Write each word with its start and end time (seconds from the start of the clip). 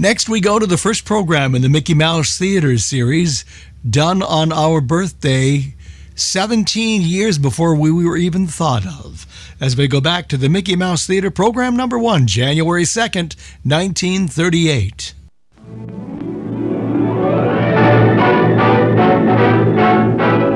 Next, 0.00 0.28
we 0.28 0.40
go 0.40 0.60
to 0.60 0.66
the 0.66 0.76
first 0.76 1.04
program 1.04 1.56
in 1.56 1.62
the 1.62 1.68
Mickey 1.68 1.92
Mouse 1.92 2.38
Theater 2.38 2.78
series, 2.78 3.44
done 3.90 4.22
on 4.22 4.52
our 4.52 4.80
birthday, 4.80 5.74
17 6.14 7.02
years 7.02 7.36
before 7.36 7.74
we 7.74 7.90
were 7.90 8.16
even 8.16 8.46
thought 8.46 8.86
of. 8.86 9.26
As 9.60 9.76
we 9.76 9.88
go 9.88 10.00
back 10.00 10.28
to 10.28 10.36
the 10.36 10.48
Mickey 10.48 10.76
Mouse 10.76 11.04
Theater 11.04 11.32
program 11.32 11.74
number 11.76 11.98
one, 11.98 12.28
January 12.28 12.84
2nd, 12.84 13.34
1938. 13.64 15.14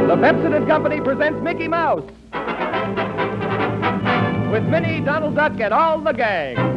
The 0.06 0.18
Pepsodent 0.18 0.68
Company 0.68 1.00
presents 1.00 1.42
Mickey 1.42 1.66
Mouse. 1.66 2.08
With 4.52 4.62
Minnie, 4.68 5.00
Donald 5.00 5.34
Duck, 5.34 5.58
and 5.58 5.74
all 5.74 5.98
the 5.98 6.12
gang. 6.12 6.71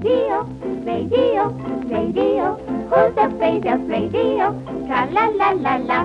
Radio? 0.00 0.42
Radio, 0.84 1.48
radio. 1.88 2.54
Who's 2.88 3.16
afraid 3.16 3.66
of 3.66 3.88
radio? 3.88 4.52
Tra 4.86 5.08
la 5.10 5.26
la 5.28 5.50
la 5.50 5.76
la. 5.76 6.04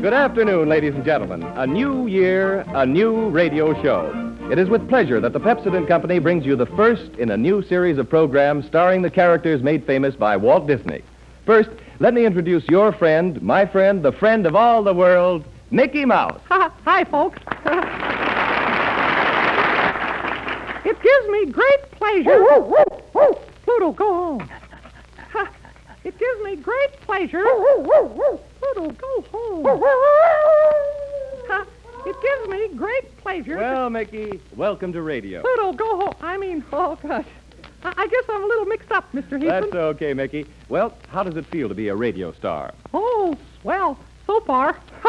Good 0.00 0.14
afternoon, 0.14 0.68
ladies 0.70 0.94
and 0.94 1.04
gentlemen. 1.04 1.42
A 1.42 1.66
new 1.66 2.06
year, 2.06 2.64
a 2.68 2.86
new 2.86 3.28
radio 3.28 3.74
show. 3.82 4.10
It 4.50 4.58
is 4.58 4.68
with 4.70 4.88
pleasure 4.88 5.20
that 5.20 5.34
the 5.34 5.40
Pepsodent 5.40 5.86
Company 5.86 6.18
brings 6.18 6.46
you 6.46 6.56
the 6.56 6.66
first 6.66 7.12
in 7.18 7.30
a 7.30 7.36
new 7.36 7.62
series 7.62 7.98
of 7.98 8.08
programs 8.08 8.66
starring 8.66 9.02
the 9.02 9.10
characters 9.10 9.62
made 9.62 9.84
famous 9.86 10.14
by 10.14 10.36
Walt 10.36 10.66
Disney. 10.66 11.02
First, 11.44 11.68
let 11.98 12.14
me 12.14 12.24
introduce 12.24 12.66
your 12.68 12.92
friend, 12.92 13.40
my 13.42 13.66
friend, 13.66 14.02
the 14.02 14.12
friend 14.12 14.46
of 14.46 14.56
all 14.56 14.82
the 14.82 14.94
world, 14.94 15.44
Mickey 15.70 16.06
Mouse. 16.06 16.40
Hi, 16.48 17.04
folks. 17.04 17.38
it 20.84 21.02
gives 21.02 21.28
me 21.28 21.46
great 21.46 21.90
pleasure. 21.92 22.44
Pluto, 23.64 23.92
go 23.92 24.14
home. 24.14 24.50
It 26.02 26.18
gives 26.18 26.40
me 26.42 26.56
great 26.56 27.00
pleasure. 27.02 27.42
Pluto, 27.44 28.90
go 28.90 29.24
home. 29.30 29.66
It 32.06 32.16
gives 32.22 32.48
me 32.48 32.68
great 32.76 33.16
pleasure. 33.18 33.58
Well, 33.58 33.90
Mickey, 33.90 34.40
welcome 34.56 34.92
to 34.94 35.02
radio. 35.02 35.42
Pluto, 35.42 35.72
go 35.74 35.96
home. 36.00 36.14
I 36.22 36.38
mean, 36.38 36.64
oh, 36.72 36.96
gosh. 37.02 37.26
I 37.84 37.92
I 37.96 38.06
guess 38.06 38.24
I'm 38.28 38.42
a 38.42 38.46
little 38.46 38.64
mixed 38.66 38.90
up, 38.90 39.10
Mr. 39.12 39.38
Heathman. 39.38 39.48
That's 39.62 39.74
okay, 39.74 40.14
Mickey. 40.14 40.46
Well, 40.68 40.94
how 41.08 41.22
does 41.22 41.36
it 41.36 41.46
feel 41.46 41.68
to 41.68 41.74
be 41.74 41.88
a 41.88 41.94
radio 41.96 42.32
star? 42.32 42.72
Oh, 42.92 43.36
swell. 43.60 43.98
So 44.26 44.40
far. 44.40 44.78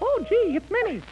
oh, 0.00 0.26
gee, 0.28 0.56
it's 0.56 0.70
Minnie. 0.70 1.02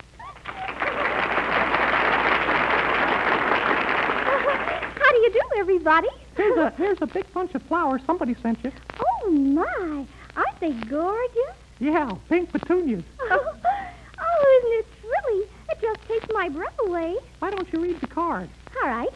How 4.99 5.06
do 5.17 5.23
you 5.23 5.33
do, 5.33 5.41
everybody? 5.59 6.09
Here's 6.37 6.59
a, 6.59 6.71
here's 6.77 6.99
a 7.01 7.07
big 7.07 7.33
bunch 7.33 7.55
of 7.55 7.63
flowers 7.63 8.03
somebody 8.07 8.37
sent 8.43 8.63
you. 8.63 8.71
Oh, 9.01 9.31
my. 9.31 10.05
Aren't 10.37 10.61
they 10.61 10.73
gorgeous? 10.73 11.57
Yeah, 11.79 12.13
pink 12.29 12.53
petunias. 12.53 13.05
Oh, 13.31 13.55
oh, 14.19 14.59
isn't 14.59 14.79
it 14.79 14.87
thrilling? 15.01 15.49
It 15.71 15.81
just 15.81 16.09
takes 16.09 16.27
my 16.35 16.49
breath 16.49 16.77
away. 16.87 17.17
Why 17.39 17.51
don't 17.51 17.71
you 17.73 17.81
read 17.81 18.01
the 18.01 18.07
card? 18.07 18.49
All 18.83 18.89
right. 18.91 19.09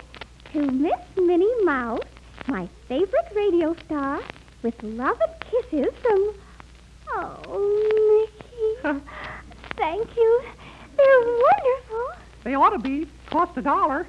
To 0.53 0.71
Miss 0.71 0.99
Minnie 1.17 1.65
Mouse, 1.65 2.01
my 2.49 2.69
favorite 2.89 3.33
radio 3.35 3.75
star, 3.85 4.21
with 4.63 4.75
love 4.83 5.19
and 5.21 5.51
kisses 5.51 5.95
from. 6.03 6.35
Oh, 7.09 8.29
Mickey. 8.83 9.01
Thank 9.77 10.17
you. 10.17 10.43
They're 10.97 11.21
wonderful. 11.21 12.07
They 12.45 12.55
ought 12.55 12.71
to 12.71 12.79
be. 12.79 13.07
Cost 13.31 13.57
a 13.59 13.63
dollar. 13.63 14.07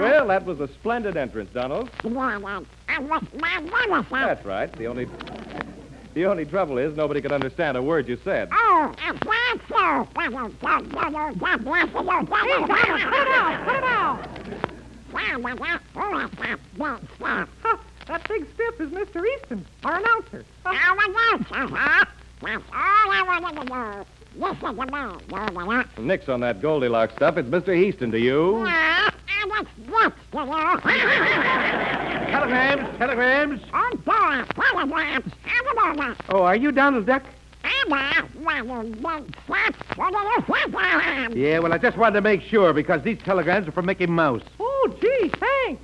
Well, 0.00 0.28
that 0.28 0.44
was 0.44 0.60
a 0.60 0.68
splendid 0.68 1.16
entrance, 1.16 1.50
Donald. 1.52 1.90
That's 4.26 4.44
right. 4.46 4.72
The 4.72 4.86
only 4.86 5.08
the 6.14 6.26
only 6.26 6.44
trouble 6.44 6.78
is 6.78 6.96
nobody 6.96 7.20
could 7.20 7.32
understand 7.32 7.76
a 7.76 7.82
word 7.82 8.08
you 8.08 8.18
said. 8.24 8.48
Oh, 8.52 8.94
hey, 8.98 9.16
Donald, 12.66 13.08
put 13.08 13.26
it 13.26 13.28
out. 13.28 13.64
Put 13.64 13.76
it 13.76 13.84
out. 13.84 14.28
Huh, 17.62 17.76
that 18.06 18.28
big 18.28 18.46
stiff 18.54 18.80
is 18.80 18.90
Mr. 18.90 19.24
Easton, 19.26 19.64
our 19.84 19.98
announcer. 19.98 20.44
Nix 25.98 26.28
on 26.28 26.40
that 26.40 26.60
Goldilocks 26.60 27.14
stuff. 27.14 27.36
It's 27.38 27.48
Mr. 27.48 27.74
Heaston 27.76 28.10
to 28.12 28.18
you. 28.20 28.64
Telegrams, 32.30 32.98
telegrams. 32.98 33.60
Oh, 36.28 36.42
are 36.42 36.56
you 36.56 36.70
Donald 36.70 37.06
Duck? 37.06 37.24
Yeah, 41.36 41.58
well, 41.60 41.72
I 41.72 41.78
just 41.78 41.96
wanted 41.96 42.14
to 42.14 42.20
make 42.22 42.42
sure 42.42 42.72
because 42.72 43.02
these 43.02 43.18
telegrams 43.24 43.68
are 43.68 43.72
from 43.72 43.86
Mickey 43.86 44.06
Mouse. 44.06 44.42
Oh, 44.60 44.96
gee, 45.00 45.30
thanks. 45.38 45.82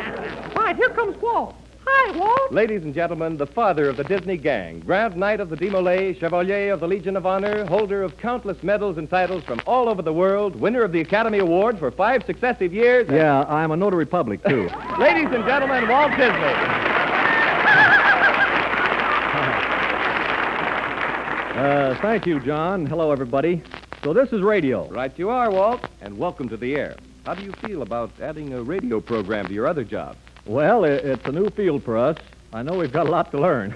Quiet, 0.53 0.77
here 0.77 0.89
comes 0.89 1.17
Walt. 1.21 1.55
Hi, 1.85 2.17
Walt. 2.17 2.51
Ladies 2.51 2.83
and 2.83 2.93
gentlemen, 2.93 3.37
the 3.37 3.47
father 3.47 3.89
of 3.89 3.97
the 3.97 4.03
Disney 4.03 4.37
gang, 4.37 4.79
Grand 4.81 5.15
Knight 5.17 5.39
of 5.39 5.49
the 5.49 5.55
DeMolay, 5.57 6.19
Chevalier 6.19 6.71
of 6.73 6.81
the 6.81 6.87
Legion 6.87 7.17
of 7.17 7.25
Honor, 7.25 7.65
holder 7.65 8.03
of 8.03 8.15
countless 8.17 8.61
medals 8.61 8.97
and 8.97 9.09
titles 9.09 9.43
from 9.43 9.59
all 9.65 9.89
over 9.89 10.01
the 10.01 10.13
world, 10.13 10.55
winner 10.55 10.83
of 10.83 10.91
the 10.91 11.01
Academy 11.01 11.39
Award 11.39 11.79
for 11.79 11.89
five 11.89 12.23
successive 12.25 12.73
years. 12.73 13.07
and- 13.07 13.17
Yeah, 13.17 13.41
I'm 13.43 13.71
a 13.71 13.77
notary 13.77 14.05
public, 14.05 14.43
too. 14.45 14.69
Ladies 14.99 15.29
and 15.31 15.43
gentlemen, 15.45 15.87
Walt 15.87 16.11
Disney. 16.11 16.98
Uh, 21.59 21.99
thank 22.01 22.25
you, 22.25 22.39
John. 22.39 22.85
Hello, 22.85 23.11
everybody. 23.11 23.61
So 24.03 24.13
this 24.13 24.31
is 24.31 24.41
radio. 24.41 24.89
Right 24.89 25.11
you 25.17 25.29
are, 25.29 25.51
Walt, 25.51 25.85
and 26.01 26.17
welcome 26.17 26.47
to 26.49 26.57
the 26.57 26.75
air. 26.75 26.95
How 27.25 27.33
do 27.33 27.43
you 27.43 27.51
feel 27.65 27.81
about 27.81 28.11
adding 28.21 28.53
a 28.53 28.63
radio 28.63 29.01
program 29.01 29.47
to 29.47 29.53
your 29.53 29.67
other 29.67 29.83
job? 29.83 30.15
Well, 30.45 30.85
i 30.85 30.89
it's 30.89 31.25
a 31.25 31.31
new 31.31 31.49
field 31.49 31.83
for 31.83 31.97
us. 31.97 32.17
I 32.53 32.63
know 32.63 32.77
we've 32.77 32.91
got 32.91 33.07
a 33.07 33.11
lot 33.11 33.29
to 33.31 33.39
learn, 33.39 33.75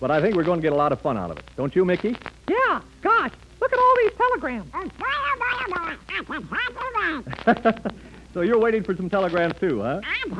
but 0.00 0.10
I 0.10 0.22
think 0.22 0.36
we're 0.36 0.44
going 0.44 0.60
to 0.60 0.62
get 0.62 0.72
a 0.72 0.76
lot 0.76 0.92
of 0.92 1.00
fun 1.00 1.18
out 1.18 1.30
of 1.30 1.38
it. 1.38 1.44
Don't 1.56 1.74
you, 1.74 1.84
Mickey? 1.84 2.16
Yeah, 2.48 2.80
gosh, 3.02 3.32
look 3.60 3.72
at 3.72 3.78
all 3.78 3.94
these 4.02 4.12
telegrams. 4.16 4.70
so 8.34 8.40
you're 8.40 8.58
waiting 8.58 8.82
for 8.82 8.94
some 8.96 9.10
telegrams, 9.10 9.54
too, 9.60 9.82
huh? 9.82 10.00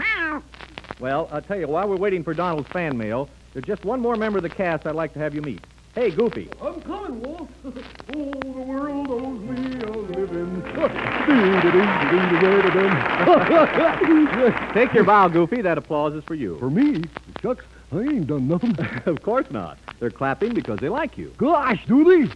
Well, 1.00 1.28
I'll 1.30 1.42
tell 1.42 1.58
you, 1.58 1.68
while 1.68 1.88
we're 1.88 1.96
waiting 1.96 2.24
for 2.24 2.34
Donald's 2.34 2.68
fan 2.70 2.98
mail, 2.98 3.30
there's 3.52 3.64
just 3.64 3.84
one 3.84 4.00
more 4.00 4.16
member 4.16 4.38
of 4.38 4.42
the 4.42 4.50
cast 4.50 4.84
I'd 4.86 4.96
like 4.96 5.12
to 5.14 5.20
have 5.20 5.34
you 5.34 5.42
meet. 5.42 5.60
Hey, 5.94 6.10
Goofy. 6.10 6.48
I'm 6.60 6.80
coming, 6.82 7.22
Walt. 7.22 7.48
oh, 7.64 7.70
the 7.72 8.60
world 8.60 9.10
owes 9.10 9.40
me 9.40 9.80
a 9.80 9.90
living. 9.90 10.62
Take 14.74 14.92
your 14.92 15.04
bow, 15.04 15.28
Goofy. 15.28 15.62
That 15.62 15.78
applause 15.78 16.14
is 16.14 16.24
for 16.24 16.34
you. 16.34 16.58
For 16.58 16.70
me? 16.70 17.04
Shucks, 17.42 17.64
I 17.92 18.00
ain't 18.00 18.26
done 18.26 18.48
nothing. 18.48 18.76
of 19.06 19.22
course 19.22 19.50
not. 19.50 19.78
They're 19.98 20.10
clapping 20.10 20.54
because 20.54 20.78
they 20.78 20.88
like 20.88 21.16
you. 21.16 21.32
Gosh, 21.38 21.84
do 21.86 22.04
they? 22.04 22.28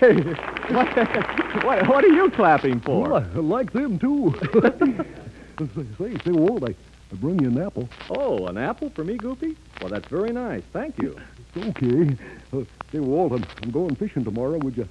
Hey, 0.00 0.14
what, 0.72 0.96
what, 1.64 1.88
what 1.88 2.04
are 2.04 2.08
you 2.08 2.30
clapping 2.30 2.80
for? 2.80 3.10
Well, 3.10 3.26
I 3.34 3.38
like 3.38 3.72
them, 3.72 3.98
too. 3.98 4.34
say, 5.98 6.16
say, 6.24 6.30
Walt, 6.30 6.64
I, 6.64 6.74
I 7.12 7.16
brung 7.16 7.40
you 7.40 7.48
an 7.48 7.60
apple. 7.60 7.88
Oh, 8.10 8.46
an 8.46 8.58
apple 8.58 8.90
for 8.90 9.04
me, 9.04 9.16
Goofy? 9.16 9.56
Well, 9.80 9.90
that's 9.90 10.08
very 10.08 10.32
nice. 10.32 10.62
Thank 10.72 10.98
you. 10.98 11.16
It's 11.56 11.66
Okay. 11.82 12.16
Uh, 12.52 12.64
say, 12.90 12.98
Walt, 12.98 13.32
I'm, 13.32 13.44
I'm 13.62 13.70
going 13.70 13.94
fishing 13.94 14.24
tomorrow. 14.24 14.58
Would 14.58 14.76
you, 14.76 14.88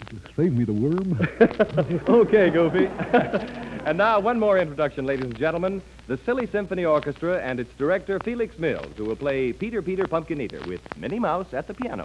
would 0.00 0.12
you 0.12 0.20
save 0.36 0.52
me 0.52 0.64
the 0.64 0.72
worm? 0.72 1.18
okay, 2.08 2.50
Goofy. 2.50 2.88
And 3.86 3.96
now, 3.96 4.20
one 4.20 4.38
more 4.38 4.58
introduction, 4.58 5.06
ladies 5.06 5.24
and 5.24 5.38
gentlemen. 5.38 5.80
The 6.06 6.18
Silly 6.18 6.46
Symphony 6.46 6.84
Orchestra 6.84 7.40
and 7.40 7.58
its 7.58 7.72
director, 7.78 8.18
Felix 8.20 8.58
Mills, 8.58 8.92
who 8.98 9.06
will 9.06 9.16
play 9.16 9.54
Peter 9.54 9.80
Peter 9.80 10.06
Pumpkin 10.06 10.38
Eater 10.38 10.60
with 10.66 10.82
Minnie 10.98 11.18
Mouse 11.18 11.54
at 11.54 11.66
the 11.66 11.72
piano. 11.72 12.04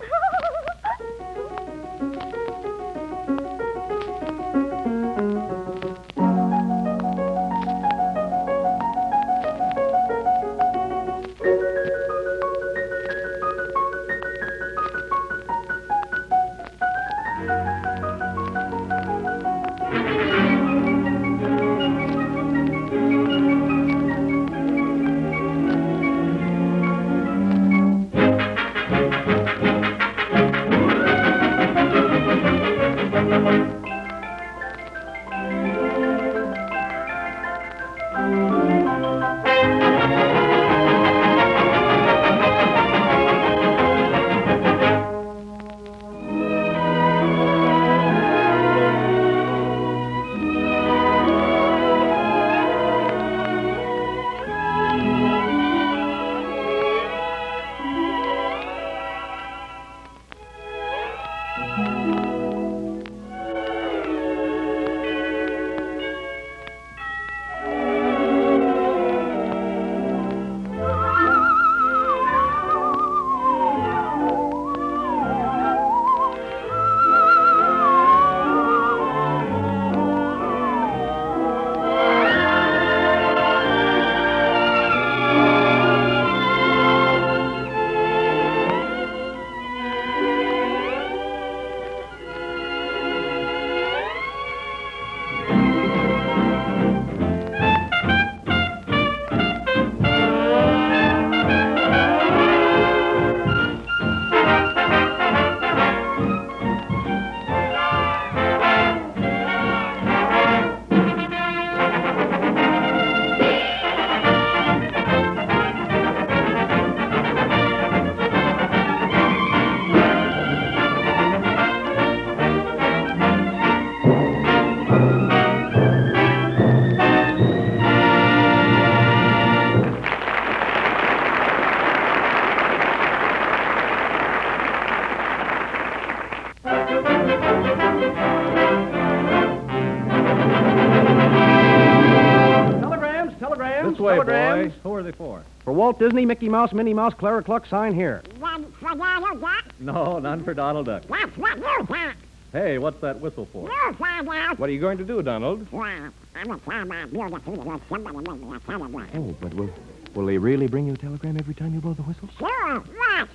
Telegrams. 145.04 145.08
are 145.08 145.12
they 145.12 145.18
for? 145.18 145.44
For 145.64 145.74
Walt 145.74 146.00
Disney, 146.00 146.26
Mickey 146.26 146.50
Mouse, 146.50 146.74
Minnie 146.74 146.94
Mouse, 146.94 147.14
Clara 147.14 147.44
Cluck, 147.44 147.66
sign 147.66 147.94
here. 147.94 148.22
One 148.40 148.72
for 148.74 148.96
Donald 148.96 149.42
Duck. 149.42 149.66
No, 149.80 150.20
none 150.20 150.44
for 150.44 150.54
Donald 150.54 150.86
Duck. 150.86 151.04
That's 151.08 151.38
what 151.38 151.58
you 151.58 151.88
said. 151.88 152.16
Hey, 152.52 152.78
what's 152.78 153.02
that 153.02 153.20
whistle 153.20 153.48
for? 153.52 153.68
You 153.68 153.96
said 153.98 154.26
that. 154.28 154.58
What 154.58 154.70
are 154.70 154.74
you 154.74 154.80
going 154.80 154.98
to 154.98 155.04
do, 155.04 155.22
Donald? 155.22 155.68
Well, 155.72 156.12
I'm 156.36 156.52
a 156.52 156.58
farmer. 156.60 157.08
You're 157.12 157.30
the 157.30 157.40
food 157.40 157.68
of 157.68 157.82
somebody 157.90 158.18
make 158.18 158.42
me 158.42 158.56
a 158.56 158.60
telegram. 158.60 159.10
Oh, 159.16 159.36
but 159.42 159.54
will, 159.54 159.70
will 160.14 160.26
they 160.26 160.38
really 160.38 160.68
bring 160.68 160.88
you 160.88 160.94
a 160.94 160.98
telegram 160.98 161.38
every 161.38 161.54
time 161.54 161.74
you 161.74 161.82
blow 161.82 161.94
the 161.94 162.04
whistle? 162.04 162.30
Sure, 162.38 162.80
what? 162.80 163.30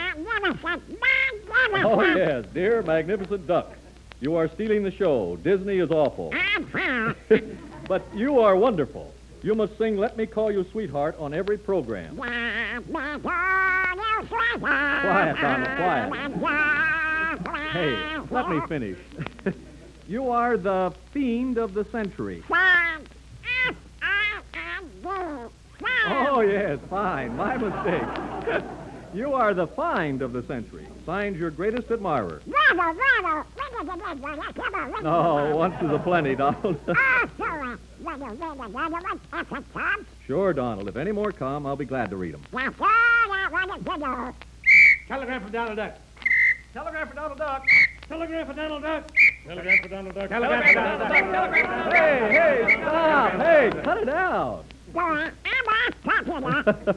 oh, 1.84 2.02
yes. 2.02 2.46
Dear 2.54 2.82
Magnificent 2.84 3.46
Duck, 3.48 3.74
you 4.22 4.36
are 4.36 4.48
stealing 4.48 4.84
the 4.84 4.92
show. 4.92 5.36
Disney 5.38 5.80
is 5.80 5.92
awful. 5.92 6.32
Uh-huh. 6.34 7.14
but 7.88 8.04
you 8.16 8.40
are 8.40 8.56
wonderful. 8.56 9.14
You 9.44 9.56
must 9.56 9.78
sing 9.78 9.98
Let 9.98 10.18
Me 10.18 10.26
Call 10.26 10.52
You 10.52 10.66
Sweetheart 10.72 11.16
on 11.20 11.34
every 11.34 11.58
program. 11.58 12.16
Quiet, 15.02 15.38
Donald, 15.42 15.68
quiet. 15.78 16.10
Hey, 17.72 18.18
let 18.32 18.50
me 18.50 18.62
finish. 18.68 18.98
you 20.08 20.30
are 20.32 20.58
the 20.58 20.94
fiend 21.12 21.58
of 21.58 21.74
the 21.74 21.86
century. 21.86 22.44
Oh, 26.10 26.42
yes, 26.42 26.80
fine. 26.90 27.36
My 27.36 27.58
mistake. 27.58 28.64
you 29.14 29.34
are 29.34 29.54
the 29.54 29.68
find 29.68 30.22
of 30.22 30.34
the 30.34 30.44
century. 30.44 30.88
Signed 31.06 31.36
your 31.38 31.52
greatest 31.52 31.92
admirer. 31.92 32.42
No, 35.04 35.56
once 35.56 35.76
is 35.82 35.92
a 35.92 36.00
plenty, 36.00 36.36
Donald. 36.36 36.78
sure, 40.26 40.54
Donald. 40.54 40.88
If 40.90 40.96
any 40.98 41.12
more 41.12 41.32
come, 41.32 41.66
I'll 41.66 41.76
be 41.76 41.86
glad 41.86 42.10
to 42.10 42.18
read 42.18 42.34
them. 42.34 42.44
Telegram 45.08 45.42
from 45.42 45.52
Donald 45.52 45.78
Duck. 45.78 45.96
Telegram 46.74 47.08
for 47.08 47.14
Donald 47.16 47.38
Duck. 47.38 47.64
Telegram 48.10 48.46
for 48.46 48.54
Donald 48.54 48.82
Duck. 48.82 49.12
Telegram 49.46 49.82
for 49.82 49.88
Donald 49.90 50.16
Duck. 50.16 50.30
Telegram 50.30 50.64
for 50.64 50.74
Donald 50.74 51.00
Duck. 51.00 51.94
Hey, 51.94 52.66
hey, 52.66 52.76
stop. 52.82 53.32
Hey, 53.34 53.72
cut 53.84 53.98
it 54.00 54.10
out. 54.10 54.66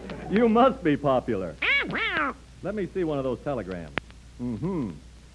you 0.30 0.48
must 0.48 0.82
be 0.82 0.96
popular. 0.96 1.54
Let 2.62 2.74
me 2.74 2.88
see 2.92 3.04
one 3.04 3.18
of 3.18 3.24
those 3.24 3.38
telegrams. 3.40 3.92
Mm-hmm. 4.40 4.90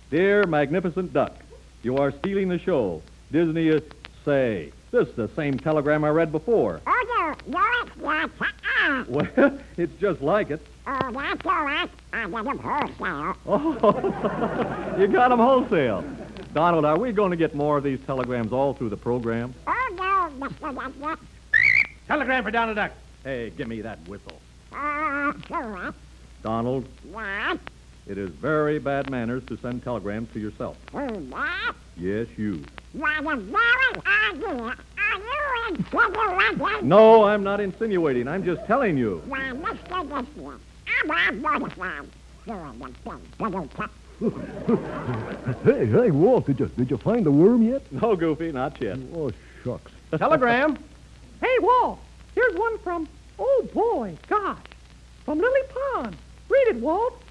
Dear 0.10 0.46
Magnificent 0.46 1.14
Duck, 1.14 1.36
you 1.84 1.98
are 1.98 2.12
stealing 2.12 2.50
the 2.50 2.60
show. 2.60 3.02
Disney 3.32 3.68
is... 3.68 3.82
Say, 4.24 4.72
this 4.90 5.08
is 5.08 5.16
the 5.16 5.28
same 5.36 5.60
telegram 5.60 6.04
I 6.04 6.10
read 6.10 6.32
before. 6.32 6.82
Well, 9.08 9.60
it's 9.78 9.94
just 10.00 10.22
like 10.22 10.50
it. 10.50 10.66
Oh, 13.46 14.96
you 15.00 15.08
got 15.08 15.30
them 15.30 15.40
wholesale. 15.40 16.04
Donald, 16.54 16.86
are 16.86 16.98
we 16.98 17.12
going 17.12 17.30
to 17.32 17.38
get 17.38 17.54
more 17.54 17.78
of 17.78 17.84
these 17.84 18.00
telegrams 18.08 18.52
all 18.52 18.74
through 18.74 18.90
the 18.90 18.98
program? 18.98 19.54
Telegram 22.08 22.44
for 22.44 22.52
Donald 22.52 22.76
Duck. 22.76 22.92
Hey, 23.24 23.52
give 23.52 23.68
me 23.68 23.82
that 23.82 24.00
whistle. 24.08 24.40
Donald, 26.44 26.88
What? 27.12 27.60
it 28.08 28.18
is 28.20 28.30
very 28.30 28.78
bad 28.78 29.10
manners 29.10 29.44
to 29.48 29.58
send 29.58 29.84
telegrams 29.84 30.32
to 30.34 30.40
yourself. 30.40 30.78
What? 30.92 31.76
Yes, 31.98 32.28
you. 32.38 32.64
What 32.94 33.18
a 33.26 33.36
very 33.38 33.66
idea. 34.06 34.76
Are 34.98 35.20
you 35.20 35.76
insinuating? 35.76 36.88
No, 36.88 37.24
I'm 37.24 37.44
not 37.44 37.60
insinuating. 37.60 38.28
I'm 38.28 38.44
just 38.44 38.64
telling 38.68 38.98
you. 38.98 39.24
Why, 39.28 39.40
Mr. 39.40 40.08
Disney, 40.36 40.52
I'm 41.02 41.08
not 41.08 41.60
mortified. 41.60 42.10
You're 42.46 42.58
a 42.58 42.72
little 43.50 43.68
cut. 43.76 43.90
Hey, 45.64 45.86
hey, 45.88 46.12
Walt, 46.12 46.46
did 46.46 46.60
you 46.60 46.68
did 46.78 46.90
you 46.92 46.98
find 46.98 47.26
the 47.26 47.32
worm 47.32 47.64
yet? 47.64 47.82
No, 47.92 48.16
Goofy, 48.16 48.52
not 48.52 48.80
yet. 48.82 48.98
Oh, 49.16 49.32
shucks. 49.64 49.92
Telegram. 50.18 50.78
Hey, 51.42 51.58
Walt, 51.60 52.00
here's 52.34 52.56
one 52.56 52.78
from, 52.80 53.08
oh 53.40 53.68
boy, 53.74 54.18
gosh, 54.28 54.58
from 55.26 55.40
Lily 55.40 55.62
Pons. 55.70 56.16
Read 56.50 56.68
it, 56.68 56.76
Walt. 56.78 57.22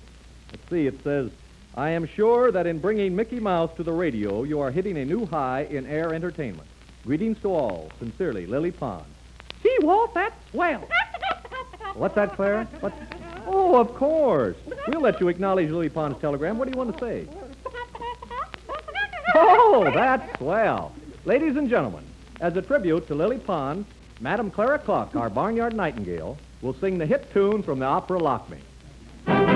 Let's 0.52 0.68
see, 0.70 0.86
it 0.86 1.02
says, 1.02 1.30
I 1.74 1.90
am 1.90 2.06
sure 2.06 2.52
that 2.52 2.66
in 2.66 2.78
bringing 2.78 3.16
Mickey 3.16 3.40
Mouse 3.40 3.74
to 3.76 3.82
the 3.82 3.92
radio, 3.92 4.44
you 4.44 4.60
are 4.60 4.70
hitting 4.70 4.98
a 4.98 5.04
new 5.04 5.26
high 5.26 5.62
in 5.70 5.86
air 5.86 6.14
entertainment. 6.14 6.68
Greetings 7.04 7.38
to 7.42 7.52
all. 7.52 7.90
Sincerely, 7.98 8.46
Lily 8.46 8.70
Pons. 8.70 9.04
Gee, 9.62 9.76
Walt, 9.80 10.14
that's 10.14 10.34
swell. 10.50 10.88
What's 11.94 12.14
that, 12.14 12.34
Clara? 12.34 12.66
What? 12.80 12.92
Oh, 13.46 13.76
of 13.76 13.94
course. 13.94 14.56
We'll 14.88 15.00
let 15.00 15.20
you 15.20 15.28
acknowledge 15.28 15.70
Lily 15.70 15.88
Pons's 15.88 16.20
telegram. 16.20 16.58
What 16.58 16.66
do 16.66 16.72
you 16.72 16.78
want 16.78 16.96
to 16.96 17.04
say? 17.04 17.26
Oh, 19.36 19.90
that's 19.92 20.38
swell. 20.38 20.92
Ladies 21.24 21.56
and 21.56 21.68
gentlemen, 21.68 22.04
as 22.44 22.54
a 22.58 22.60
tribute 22.60 23.06
to 23.06 23.14
Lily 23.14 23.38
Pons, 23.38 23.86
Madam 24.20 24.50
Clara 24.50 24.78
Cluck, 24.78 25.16
our 25.16 25.30
barnyard 25.30 25.74
nightingale, 25.74 26.36
will 26.60 26.74
sing 26.74 26.98
the 26.98 27.06
hit 27.06 27.32
tune 27.32 27.62
from 27.62 27.78
the 27.78 27.86
opera 27.86 28.20
Lakmé. 28.20 29.53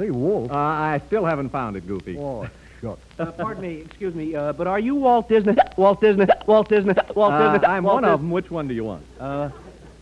Say, 0.00 0.06
say, 0.06 0.10
Walt. 0.10 0.50
Uh, 0.50 0.54
I 0.56 1.00
still 1.06 1.24
haven't 1.24 1.50
found 1.50 1.76
it, 1.76 1.86
Goofy. 1.86 2.16
Oh, 2.18 2.48
shut. 2.80 2.98
Uh, 3.18 3.30
pardon 3.32 3.62
me, 3.62 3.82
excuse 3.82 4.14
me, 4.14 4.34
uh, 4.34 4.52
but 4.54 4.66
are 4.66 4.78
you 4.80 4.94
Walt 4.94 5.28
Disney? 5.28 5.54
Walt 5.76 6.00
Disney? 6.00 6.24
Walt 6.46 6.70
Disney? 6.70 6.94
Walt 7.14 7.34
Uh, 7.34 7.52
Disney? 7.52 7.66
I'm 7.66 7.84
Walt 7.84 7.96
one 7.96 8.02
Dis- 8.04 8.12
of 8.12 8.20
them. 8.20 8.30
Which 8.30 8.50
one 8.50 8.66
do 8.66 8.72
you 8.72 8.84
want? 8.84 9.04
Uh, 9.20 9.50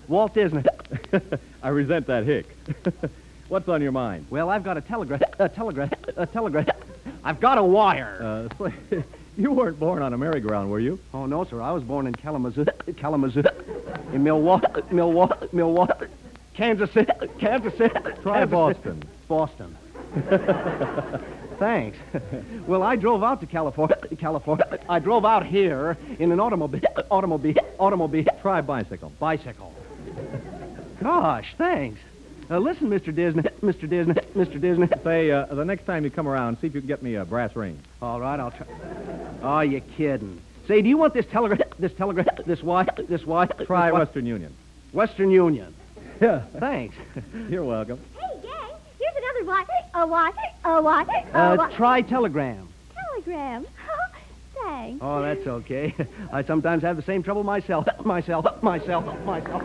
Walt 0.07 0.35
Disney. 0.35 0.63
I 1.63 1.69
resent 1.71 2.07
that 2.07 2.25
hick. 2.25 2.47
What's 3.49 3.69
on 3.69 3.83
your 3.83 3.91
mind? 3.93 4.27
Well, 4.31 4.51
I've 4.51 4.63
got 4.63 4.77
a 4.77 4.81
telegraph, 4.81 5.23
a 5.41 5.49
telegraph, 5.49 5.93
a 6.17 6.27
telegraph. 6.27 6.69
I've 7.25 7.41
got 7.41 7.59
a 7.59 7.63
wire. 7.65 8.49
Uh, 8.61 8.71
you 9.37 9.51
weren't 9.51 9.81
born 9.81 10.01
on 10.03 10.13
a 10.13 10.19
merry-go-round, 10.19 10.71
were 10.71 10.79
you? 10.81 11.01
oh 11.15 11.27
no, 11.27 11.43
sir, 11.45 11.61
I 11.61 11.73
was 11.73 11.83
born 11.83 12.07
in 12.07 12.15
Kalamazoo, 12.15 12.67
Kalamazoo, 12.97 13.43
in 14.13 14.23
Milwaukee, 14.23 14.83
Milwaukee, 14.93 15.49
Milwaukee, 15.53 16.07
Kansas 16.55 16.93
City, 16.93 17.11
Kansas 17.39 17.77
City. 17.77 17.95
Try 18.23 18.39
Kansas 18.47 18.51
Boston. 18.51 18.95
City. 19.03 19.09
Boston. 19.27 19.77
Thanks. 21.59 21.99
Well, 22.67 22.83
I 22.83 22.97
drove 22.97 23.23
out 23.25 23.41
to 23.41 23.47
California. 23.47 23.97
California. 24.19 24.79
I 24.89 24.99
drove 25.01 25.25
out 25.25 25.45
here 25.47 25.97
in 26.19 26.31
an 26.31 26.39
automobile. 26.41 26.83
Automobile. 27.11 27.57
Automobile. 27.79 28.25
Try 28.41 28.61
bicycle. 28.61 29.13
Bicycle. 29.19 29.75
Gosh, 31.03 31.55
thanks. 31.59 32.01
Uh, 32.51 32.59
listen, 32.59 32.89
Mr. 32.89 33.15
Disney, 33.15 33.43
Mr. 33.63 33.89
Disney, 33.89 34.15
Mr. 34.35 34.59
Disney. 34.61 34.89
Say, 35.05 35.31
uh, 35.31 35.47
the 35.47 35.65
next 35.65 35.85
time 35.85 36.05
you 36.05 36.11
come 36.11 36.27
around, 36.27 36.59
see 36.61 36.67
if 36.69 36.75
you 36.75 36.81
can 36.81 36.89
get 36.89 37.03
me 37.03 37.17
a 37.17 37.25
brass 37.25 37.55
ring. 37.55 37.79
All 38.01 38.21
right, 38.21 38.41
I'll 38.41 38.51
try. 38.51 38.67
Oh, 39.43 39.61
you 39.61 39.81
kidding? 39.81 40.41
Say, 40.67 40.81
do 40.81 40.89
you 40.89 40.97
want 40.97 41.13
this 41.13 41.27
telegraph, 41.27 41.69
this 41.79 41.93
telegraph, 41.93 42.27
this 42.47 42.63
wire, 42.63 42.87
this 43.09 43.27
wire? 43.27 43.49
Try 43.67 43.91
this 43.91 43.99
Western 43.99 44.27
Union. 44.27 44.55
Western 44.93 45.31
Union. 45.31 45.75
Yeah. 46.21 46.41
Thanks. 46.59 46.97
You're 47.49 47.65
welcome. 47.65 48.01
Hey, 49.39 49.45
gang, 49.47 49.47
here's 49.47 49.47
another 49.47 49.47
what, 49.47 49.67
a 49.95 50.07
what, 50.07 50.35
a 50.65 50.83
what, 50.83 51.09
a 51.35 51.39
Uh, 51.39 51.57
what. 51.57 51.73
try 51.73 52.03
telegram. 52.03 52.69
Telegram. 53.13 53.67
Thanks. 54.63 54.99
Oh, 55.03 55.23
that's 55.23 55.47
okay. 55.47 55.95
I 56.33 56.43
sometimes 56.43 56.83
have 56.83 56.97
the 56.97 57.03
same 57.03 57.23
trouble 57.23 57.45
myself, 57.45 57.87
myself, 58.05 58.63
myself, 58.63 59.05
myself. 59.25 59.63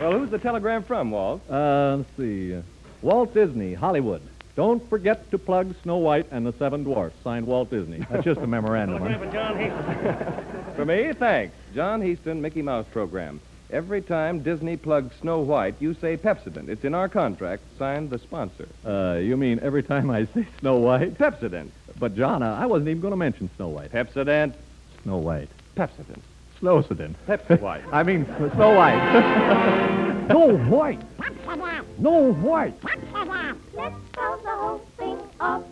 Well, 0.00 0.18
who's 0.18 0.28
the 0.30 0.38
telegram 0.38 0.82
from, 0.82 1.10
Walt? 1.12 1.40
Uh, 1.50 1.96
let's 1.98 2.10
see. 2.18 2.54
Uh, 2.54 2.60
Walt 3.00 3.32
Disney, 3.32 3.72
Hollywood. 3.72 4.20
Don't 4.54 4.86
forget 4.90 5.30
to 5.30 5.38
plug 5.38 5.74
Snow 5.82 5.96
White 5.96 6.26
and 6.30 6.44
the 6.44 6.52
Seven 6.58 6.84
Dwarfs. 6.84 7.16
Signed 7.24 7.46
Walt 7.46 7.70
Disney. 7.70 8.04
That's 8.10 8.22
just 8.24 8.40
a 8.40 8.46
memorandum. 8.46 9.02
huh? 9.02 10.72
For 10.76 10.84
me, 10.84 11.12
thanks. 11.14 11.56
John 11.74 12.02
Heaston, 12.02 12.42
Mickey 12.42 12.60
Mouse 12.60 12.84
program. 12.92 13.40
Every 13.74 14.02
time 14.02 14.38
Disney 14.38 14.76
plugs 14.76 15.16
Snow 15.20 15.40
White, 15.40 15.74
you 15.80 15.94
say 15.94 16.16
Pepsodent. 16.16 16.68
It's 16.68 16.84
in 16.84 16.94
our 16.94 17.08
contract, 17.08 17.64
signed 17.76 18.08
the 18.08 18.20
sponsor. 18.20 18.68
Uh, 18.86 19.18
you 19.20 19.36
mean 19.36 19.58
every 19.62 19.82
time 19.82 20.10
I 20.10 20.26
say 20.26 20.46
Snow 20.60 20.76
White? 20.76 21.18
Pepsodent. 21.18 21.70
But, 21.98 22.14
John, 22.14 22.44
uh, 22.44 22.54
I 22.54 22.66
wasn't 22.66 22.90
even 22.90 23.00
going 23.00 23.10
to 23.10 23.16
mention 23.16 23.50
Snow 23.56 23.66
White. 23.70 23.90
Pepsodent. 23.90 24.54
Snow 25.02 25.16
White. 25.16 25.48
Pepsodent. 25.76 26.20
Snowsodent. 26.60 27.16
Pepsi 27.26 27.60
White. 27.60 27.82
I 27.92 28.04
mean, 28.04 28.26
Snow 28.54 28.74
White. 28.76 30.00
No 30.24 30.56
white. 30.56 31.02
Pepsodent. 31.18 31.84
No 31.98 32.32
white. 32.32 32.80
Pepsodent. 32.80 33.58
Let's 33.74 33.94
throw 34.14 34.36
the 34.38 34.48
whole 34.48 34.78
thing 34.96 35.18
up. 35.38 35.66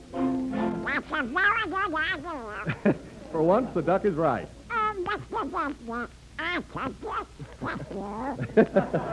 For 3.30 3.42
once, 3.42 3.72
the 3.72 3.80
duck 3.80 4.04
is 4.04 4.14
right. 4.14 4.46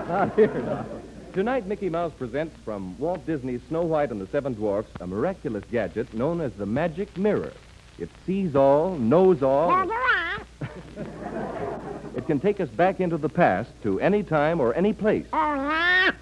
Not 0.07 0.36
here, 0.36 0.48
Doc. 0.48 0.86
Tonight, 1.33 1.67
Mickey 1.67 1.89
Mouse 1.89 2.12
presents 2.17 2.55
from 2.65 2.98
Walt 2.98 3.24
Disney's 3.25 3.62
Snow 3.69 3.83
White 3.83 4.09
and 4.12 4.19
the 4.19 4.27
Seven 4.27 4.53
Dwarfs 4.53 4.89
a 5.00 5.05
miraculous 5.05 5.63
gadget 5.71 6.12
known 6.13 6.41
as 6.41 6.51
the 6.53 6.65
Magic 6.65 7.15
Mirror. 7.17 7.53
It 8.00 8.09
sees 8.25 8.55
all, 8.55 8.95
knows 8.98 9.43
all. 9.43 9.69
It 12.15 12.25
can 12.27 12.39
take 12.39 12.59
us 12.59 12.67
back 12.69 13.00
into 13.00 13.17
the 13.17 13.29
past 13.29 13.69
to 13.83 14.00
any 14.01 14.24
time 14.24 14.59
or 14.59 14.74
any 14.74 14.91
place. 14.91 15.25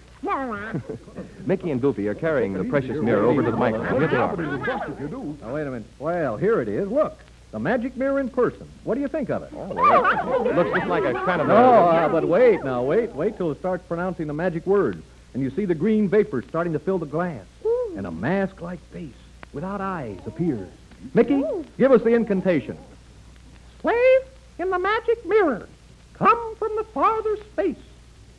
Mickey 1.47 1.71
and 1.71 1.81
Goofy 1.81 2.07
are 2.07 2.13
carrying 2.13 2.53
the 2.53 2.65
precious 2.65 3.01
mirror 3.01 3.23
over 3.25 3.41
to 3.41 3.49
the 3.49 3.57
microphone. 3.57 3.99
Here 4.01 4.07
they 4.07 4.17
are. 4.17 4.91
If 4.91 4.99
you 4.99 5.07
do. 5.07 5.37
Now, 5.41 5.55
wait 5.55 5.65
a 5.65 5.71
minute. 5.71 5.87
Well, 5.97 6.37
here 6.37 6.61
it 6.61 6.67
is. 6.67 6.87
Look. 6.89 7.17
The 7.51 7.59
magic 7.59 7.95
mirror 7.95 8.19
in 8.19 8.29
person. 8.29 8.67
What 8.83 8.95
do 8.95 9.01
you 9.01 9.07
think 9.07 9.29
of 9.29 9.41
it? 9.43 9.49
Oh, 9.55 9.73
well, 9.73 10.45
it 10.45 10.55
looks 10.55 10.71
just 10.71 10.87
like 10.87 11.03
a 11.05 11.13
kind 11.13 11.39
of 11.41 11.47
No, 11.47 11.55
uh, 11.55 12.09
but 12.09 12.27
wait 12.27 12.61
now, 12.63 12.83
wait, 12.83 13.11
wait 13.15 13.37
till 13.37 13.51
it 13.51 13.59
starts 13.59 13.83
pronouncing 13.87 14.27
the 14.27 14.33
magic 14.33 14.65
words, 14.65 15.01
and 15.33 15.41
you 15.41 15.49
see 15.51 15.63
the 15.65 15.75
green 15.75 16.09
vapor 16.09 16.41
starting 16.41 16.73
to 16.73 16.79
fill 16.79 16.97
the 16.97 17.05
glass, 17.05 17.45
and 17.95 18.05
a 18.05 18.11
mask-like 18.11 18.79
face 18.91 19.13
without 19.53 19.79
eyes 19.79 20.19
appears. 20.25 20.67
Mickey, 21.13 21.41
give 21.77 21.91
us 21.93 22.01
the 22.01 22.13
incantation. 22.13 22.77
Slave 23.81 24.21
in 24.59 24.69
the 24.69 24.79
magic 24.79 25.25
mirror, 25.25 25.69
come 26.13 26.55
from 26.57 26.75
the 26.75 26.83
farther 26.83 27.37
space. 27.53 27.77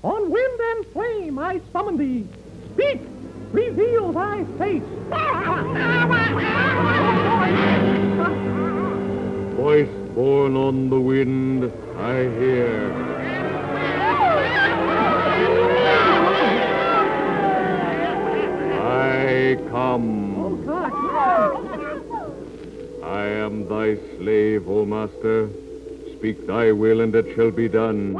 On 0.03 0.31
wind 0.31 0.61
and 0.61 0.87
flame 0.89 1.39
I 1.39 1.61
summon 1.73 1.97
thee. 1.97 2.27
Speak, 2.75 3.01
reveal 3.53 4.13
thy 4.13 4.45
face. 4.59 4.83
Voice 9.59 9.89
born 10.15 10.55
on 10.55 10.89
the 10.89 11.01
wind, 11.01 11.65
I 11.97 12.15
hear. 12.39 12.93
I 18.81 19.59
come. 19.69 20.63
I 23.03 23.25
am 23.25 23.69
thy 23.69 23.97
slave, 24.17 24.69
O 24.69 24.87
master. 24.87 25.51
Speak 26.17 26.47
thy 26.47 26.71
will, 26.71 27.01
and 27.01 27.13
it 27.17 27.35
shall 27.35 27.51
be 27.51 27.67
done. 27.69 28.15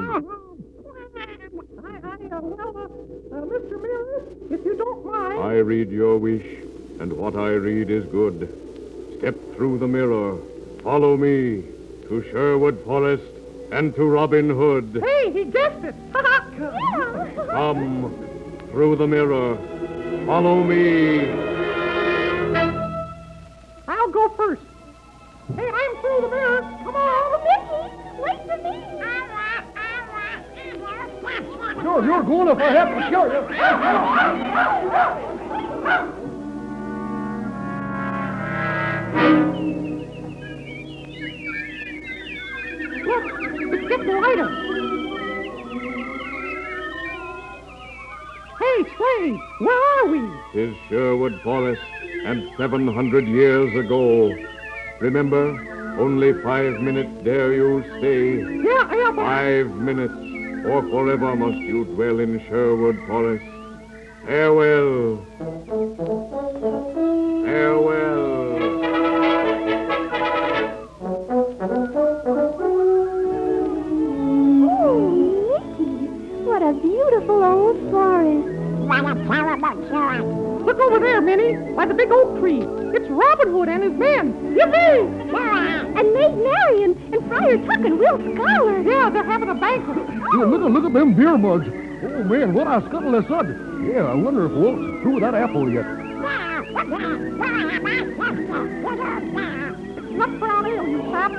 I 5.39 5.59
read 5.59 5.93
your 5.93 6.19
wish, 6.19 6.65
and 6.99 7.13
what 7.13 7.37
I 7.37 7.51
read 7.51 7.91
is 7.91 8.05
good. 8.07 8.53
Step 9.19 9.37
through 9.55 9.79
the 9.79 9.87
mirror. 9.87 10.37
Follow 10.89 11.19
me 11.19 11.63
to 12.09 12.25
Sherwood 12.31 12.83
Forest 12.87 13.23
and 13.73 13.95
to 13.95 14.05
Robin 14.07 14.49
Hood. 14.49 15.03
Hey, 15.05 15.31
he 15.31 15.45
guessed 15.45 15.85
it. 15.85 15.95
Ha 16.15 16.23
ha 16.25 16.41
Come 17.51 18.17
through 18.71 18.97
the 18.97 19.07
mirror. 19.07 19.59
Follow 20.25 20.65
me. 20.65 21.29
I'll 23.87 24.09
go 24.09 24.31
first. 24.31 24.63
Hey, 25.55 25.69
I'm 25.69 25.97
through 26.01 26.21
the 26.23 26.31
mirror. 26.31 26.63
Come 26.63 26.97
on. 26.97 27.05
Oh, 27.05 27.43
Mickey, 27.45 28.23
wait 28.23 28.41
for 28.47 28.57
me. 28.57 28.73
Sure, 31.83 32.03
you're 32.03 32.23
going 32.23 32.49
if 32.49 32.57
I 32.57 32.71
have 32.73 32.89
to 32.97 33.03
show 33.11 33.27
you. 39.35 39.45
Look, 43.09 43.25
it's 43.73 43.89
getting 43.89 44.21
lighter. 44.21 44.49
Hey, 48.61 48.79
Slade, 48.97 49.39
where 49.61 49.83
are 49.95 50.07
we? 50.09 50.21
Tis 50.53 50.77
Sherwood 50.89 51.41
Forest, 51.43 51.81
and 52.27 52.51
seven 52.59 52.87
hundred 52.87 53.27
years 53.27 53.75
ago. 53.83 54.37
Remember, 55.01 55.97
only 55.99 56.35
five 56.43 56.81
minutes 56.83 57.25
dare 57.25 57.55
you 57.55 57.83
stay. 57.99 58.43
Yeah, 58.43 58.95
yeah, 58.95 59.13
but... 59.17 59.23
Five 59.23 59.71
minutes, 59.71 60.67
or 60.67 60.83
forever 60.83 61.35
must 61.35 61.59
you 61.59 61.87
dwell 61.87 62.21
in 62.21 62.39
Sherwood 62.47 62.99
Forest. 63.07 63.45
Farewell. 64.27 65.25
Over 80.89 81.01
there, 81.01 81.21
Minnie, 81.21 81.55
by 81.75 81.85
the 81.85 81.93
big 81.93 82.11
oak 82.11 82.39
tree. 82.41 82.61
It's 82.63 83.07
Robin 83.11 83.53
Hood 83.53 83.69
and 83.69 83.83
his 83.83 83.93
men. 83.93 84.33
Yippee! 84.57 85.29
And 85.99 86.15
Maid 86.15 86.35
Marian 86.35 86.97
and 87.13 87.29
Friar 87.29 87.59
Tuck 87.59 87.85
and 87.85 87.99
Will 87.99 88.17
Scarlet. 88.35 88.87
Yeah, 88.87 89.11
they're 89.11 89.23
having 89.23 89.51
a 89.51 89.55
banquet. 89.55 89.99
Yeah, 90.09 90.45
look, 90.47 90.63
at- 90.63 90.71
look 90.71 90.85
at 90.87 90.95
them 90.95 91.13
beer 91.13 91.37
mugs. 91.37 91.69
Oh, 91.69 92.25
man, 92.25 92.55
what 92.55 92.67
a 92.67 92.81
scuttle 92.89 93.15
of 93.15 93.27
sud. 93.27 93.49
Yeah, 93.85 94.05
I 94.05 94.15
wonder 94.15 94.47
if 94.47 94.53
Walt's 94.53 94.81
through 95.03 95.15
with 95.17 95.23
that 95.25 95.35
apple 95.35 95.69
yet. 95.71 95.85
Not 100.17 100.39
brown 100.41 100.67
ale, 100.67 100.89
you 100.89 101.03
sap. 101.13 101.33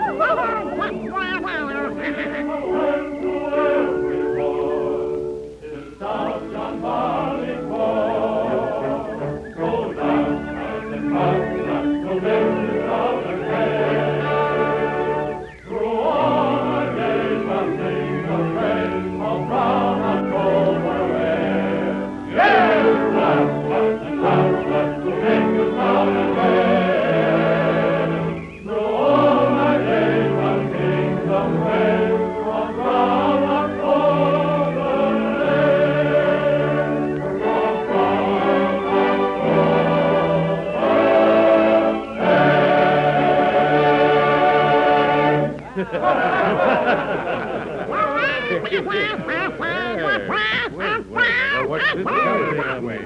What's 51.67 51.93
this 51.93 52.05
gathering 52.05 52.85
way? 52.85 52.97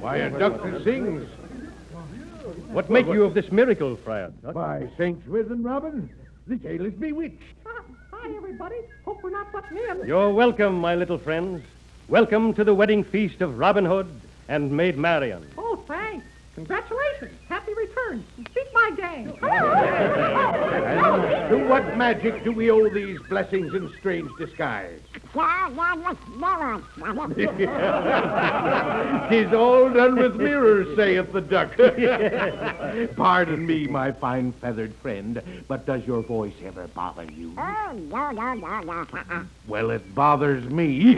Why, 0.00 0.16
a 0.16 0.38
duck 0.38 0.62
that 0.62 0.84
sings. 0.84 1.26
What 2.72 2.90
make 2.90 3.06
you 3.06 3.24
of 3.24 3.32
this 3.32 3.50
miracle, 3.50 3.96
Friar? 3.96 4.32
By 4.42 4.86
St. 4.98 5.24
Swithin, 5.24 5.62
Robin, 5.62 6.10
the 6.46 6.58
tale 6.58 6.84
is 6.84 6.92
bewitched. 6.92 7.42
Hi, 8.12 8.36
everybody. 8.36 8.76
Hope 9.06 9.22
we're 9.22 9.30
not 9.30 9.50
butting 9.50 9.78
in. 9.78 10.06
You're 10.06 10.30
welcome, 10.30 10.74
my 10.78 10.94
little 10.94 11.16
friends. 11.18 11.64
Welcome 12.08 12.52
to 12.54 12.64
the 12.64 12.74
wedding 12.74 13.02
feast 13.02 13.40
of 13.40 13.58
Robin 13.58 13.86
Hood 13.86 14.08
and 14.48 14.70
Maid 14.76 14.98
Marian. 14.98 15.46
Oh, 15.56 15.82
thanks. 15.88 16.26
Congratulations. 16.54 17.35
Happy 17.66 17.80
return. 17.80 18.24
Beat 18.54 18.72
my 18.72 18.92
gang. 18.96 19.26
And 20.86 21.50
to 21.50 21.56
what 21.68 21.96
magic 21.96 22.44
do 22.44 22.52
we 22.52 22.70
owe 22.70 22.88
these 22.88 23.18
blessings 23.28 23.74
in 23.74 23.92
strange 23.98 24.30
disguise? 24.38 25.00
Tis 29.30 29.52
all 29.52 29.90
done 29.90 30.14
with 30.14 30.36
mirrors, 30.36 30.96
saith 30.96 31.32
the 31.32 31.40
duck. 31.40 31.76
Pardon 33.16 33.66
me, 33.66 33.88
my 33.88 34.12
fine 34.12 34.52
feathered 34.52 34.94
friend, 35.02 35.42
but 35.66 35.86
does 35.86 36.06
your 36.06 36.22
voice 36.22 36.54
ever 36.64 36.86
bother 36.88 37.24
you? 37.24 37.52
Well, 39.66 39.90
it 39.90 40.14
bothers 40.14 40.64
me. 40.70 41.16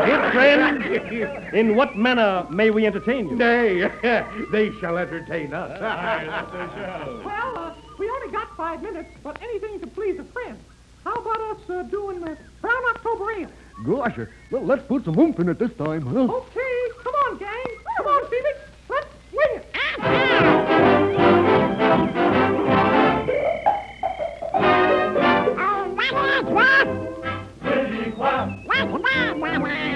Good 0.00 0.32
friend. 0.40 1.54
In 1.54 1.76
what 1.76 1.96
manner 1.96 2.46
may 2.50 2.70
we 2.70 2.86
entertain 2.86 3.28
you? 3.28 3.36
Nay, 3.36 3.90
they 4.52 4.70
shall 4.80 4.98
entertain 4.98 5.52
us. 5.52 5.80
Well, 5.80 7.58
uh, 7.58 7.74
we 7.98 8.08
only 8.08 8.32
got 8.32 8.56
five 8.56 8.82
minutes, 8.82 9.10
but 9.22 9.40
anything 9.42 9.80
to 9.80 9.86
please 9.86 10.18
a 10.18 10.24
friend. 10.24 10.58
How 11.04 11.14
about 11.14 11.40
us 11.40 11.70
uh, 11.70 11.82
doing 11.84 12.20
the 12.20 12.36
Brown 12.60 12.82
October 12.94 13.30
Ale? 13.32 13.48
Gosh, 13.84 14.18
uh, 14.18 14.26
well, 14.50 14.64
let's 14.64 14.82
put 14.86 15.04
some 15.04 15.18
oomph 15.18 15.38
in 15.38 15.48
it 15.48 15.58
this 15.58 15.72
time. 15.74 16.02
Huh? 16.02 16.20
Okay, 16.20 16.90
come 17.02 17.14
on, 17.14 17.38
gang. 17.38 17.64
Come 17.96 18.06
on, 18.06 18.28
Phoebe. 18.28 18.48
Let's 18.88 19.06
wing 19.32 19.56
it. 19.56 19.66
Oh, 25.62 25.84
what 29.62 29.70
is? 29.70 29.89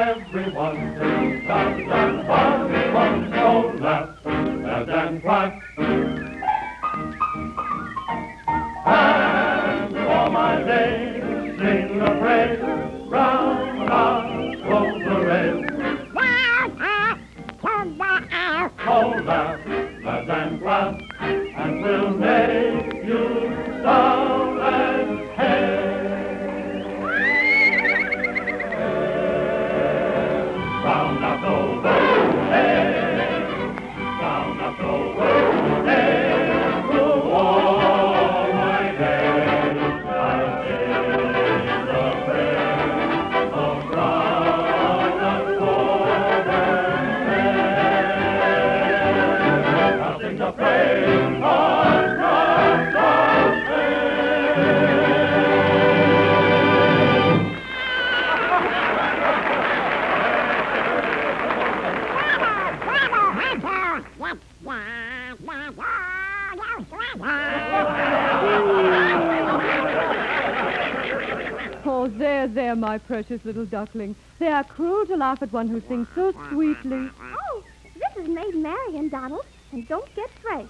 everyone. 0.00 1.44
Shout 1.46 1.78
and 1.78 2.26
everyone, 2.26 3.32
so 3.32 3.76
laugh 3.82 4.16
and 4.24 4.88
then 4.88 5.20
cry. 5.20 6.19
Precious 73.30 73.46
little 73.46 73.66
duckling. 73.66 74.16
They 74.40 74.48
are 74.48 74.64
cruel 74.64 75.06
to 75.06 75.16
laugh 75.16 75.40
at 75.42 75.52
one 75.52 75.68
who 75.68 75.80
sings 75.86 76.08
so 76.16 76.32
sweetly. 76.48 77.08
Oh, 77.22 77.62
this 77.94 78.24
is 78.24 78.28
Maid 78.28 78.56
Marian, 78.56 79.08
Donald, 79.08 79.46
and 79.70 79.86
don't 79.88 80.12
get 80.16 80.28
fresh. 80.42 80.66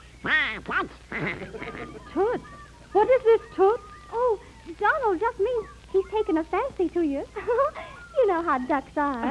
What? 0.66 0.88
Toots. 2.12 2.44
What 2.92 3.08
is 3.08 3.22
this, 3.22 3.40
Toots? 3.56 3.82
Oh, 4.12 4.38
Donald 4.78 5.20
just 5.20 5.40
means 5.40 5.68
he's 5.90 6.04
taken 6.10 6.36
a 6.36 6.44
fancy 6.44 6.90
to 6.90 7.00
you. 7.00 7.24
you 8.16 8.26
know 8.26 8.42
how 8.42 8.58
ducks 8.58 8.92
are. 8.96 9.24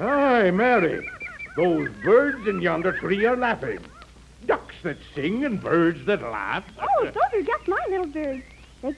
Aye, 0.00 0.50
Mary. 0.50 1.08
Those 1.54 1.90
birds 2.02 2.48
in 2.48 2.60
yonder 2.60 2.98
tree 2.98 3.24
are 3.26 3.36
laughing. 3.36 3.78
Ducks 4.46 4.74
that 4.82 4.96
sing 5.14 5.44
and 5.44 5.62
birds 5.62 6.04
that 6.06 6.22
laugh. 6.22 6.64
oh, 6.80 7.04
those 7.04 7.14
are 7.34 7.42
just 7.42 7.68
my 7.68 7.78
little 7.88 8.06
birds. 8.06 8.42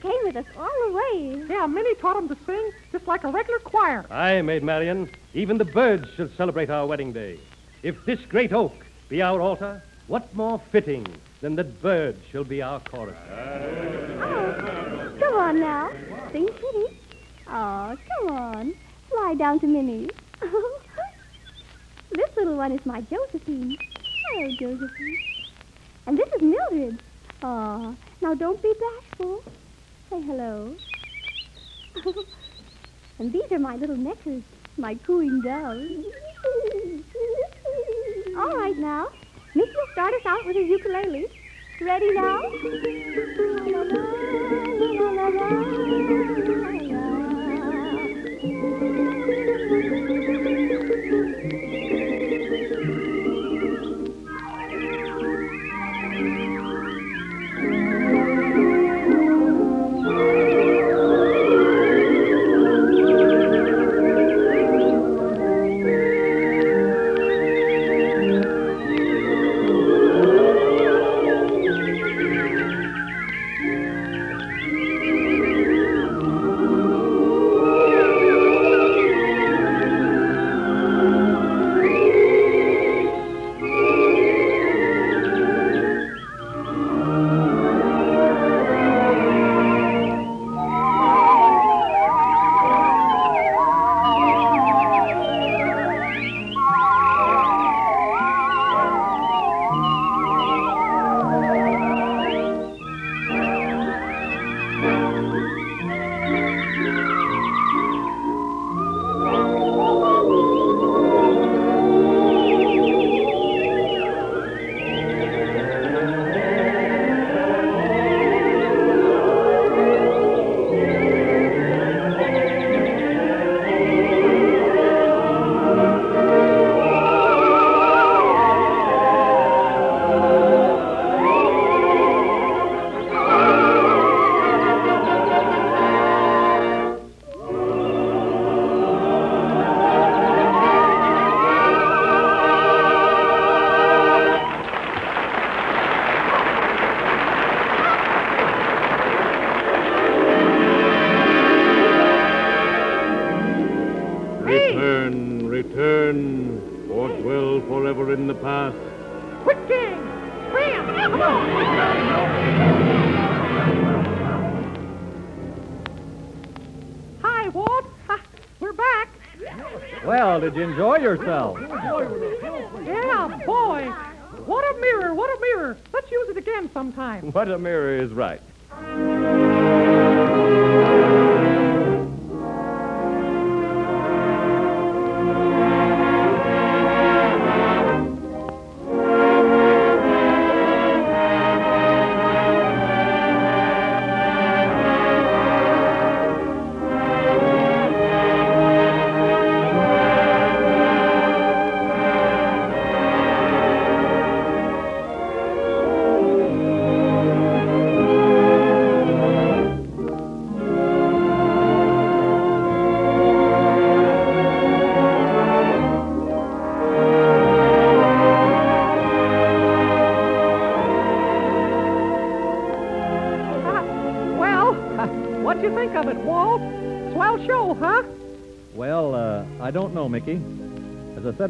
They 0.05 0.11
came 0.11 0.23
with 0.23 0.35
us 0.35 0.45
all 0.55 0.69
the 0.87 0.93
way. 0.93 1.45
Yeah, 1.49 1.65
Minnie 1.65 1.95
taught 1.95 2.15
him 2.15 2.27
to 2.27 2.37
sing 2.45 2.71
just 2.91 3.07
like 3.07 3.23
a 3.23 3.31
regular 3.31 3.57
choir. 3.59 4.05
Aye, 4.11 4.41
Maid 4.43 4.63
Marian, 4.63 5.09
even 5.33 5.57
the 5.57 5.65
birds 5.65 6.07
shall 6.15 6.29
celebrate 6.37 6.69
our 6.69 6.85
wedding 6.85 7.11
day. 7.11 7.39
If 7.81 8.05
this 8.05 8.19
great 8.29 8.53
oak 8.53 8.85
be 9.09 9.23
our 9.23 9.41
altar, 9.41 9.81
what 10.05 10.31
more 10.35 10.61
fitting 10.71 11.07
than 11.41 11.55
that 11.55 11.81
birds 11.81 12.19
shall 12.31 12.43
be 12.43 12.61
our 12.61 12.79
chorus? 12.81 13.17
Oh, 14.19 15.15
come 15.19 15.33
on 15.37 15.59
now. 15.59 15.91
Sing 16.31 16.47
pretty. 16.49 16.99
Oh, 17.47 17.97
come 18.19 18.31
on. 18.31 18.75
Fly 19.09 19.33
down 19.33 19.59
to 19.61 19.65
Minnie. 19.65 20.11
this 22.11 22.29
little 22.37 22.57
one 22.57 22.73
is 22.73 22.85
my 22.85 23.01
Josephine. 23.01 23.75
Hello, 24.27 24.49
Josephine. 24.59 25.17
And 26.05 26.15
this 26.15 26.31
is 26.33 26.41
Mildred. 26.43 27.01
Oh, 27.41 27.95
now 28.21 28.35
don't 28.35 28.61
be 28.61 28.71
bashful. 28.73 29.43
Say 30.15 30.21
hello. 30.21 30.73
and 33.19 33.33
these 33.33 33.51
are 33.51 33.59
my 33.59 33.75
little 33.75 33.97
neckers, 33.97 34.43
my 34.77 34.95
cooing 34.95 35.41
doves. 35.41 35.91
All 38.37 38.55
right 38.55 38.77
now. 38.77 39.09
Miss 39.55 39.67
will 39.67 39.87
start 39.91 40.13
us 40.13 40.25
out 40.25 40.45
with 40.45 40.55
a 40.55 40.63
ukulele. 40.63 41.25
Ready 41.81 42.13
now? 42.13 42.41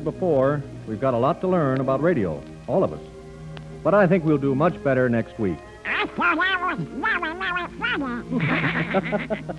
Before, 0.06 0.64
we've 0.88 1.02
got 1.02 1.14
a 1.14 1.18
lot 1.18 1.42
to 1.42 1.48
learn 1.50 1.82
about 1.82 2.02
radio, 2.02 2.42
all 2.68 2.84
of 2.86 2.94
us. 2.94 3.02
But 3.84 3.94
I 3.94 4.08
think 4.08 4.24
we'll 4.24 4.38
do 4.38 4.56
much 4.56 4.82
better 4.84 5.10
next 5.10 5.38
week. 5.38 5.58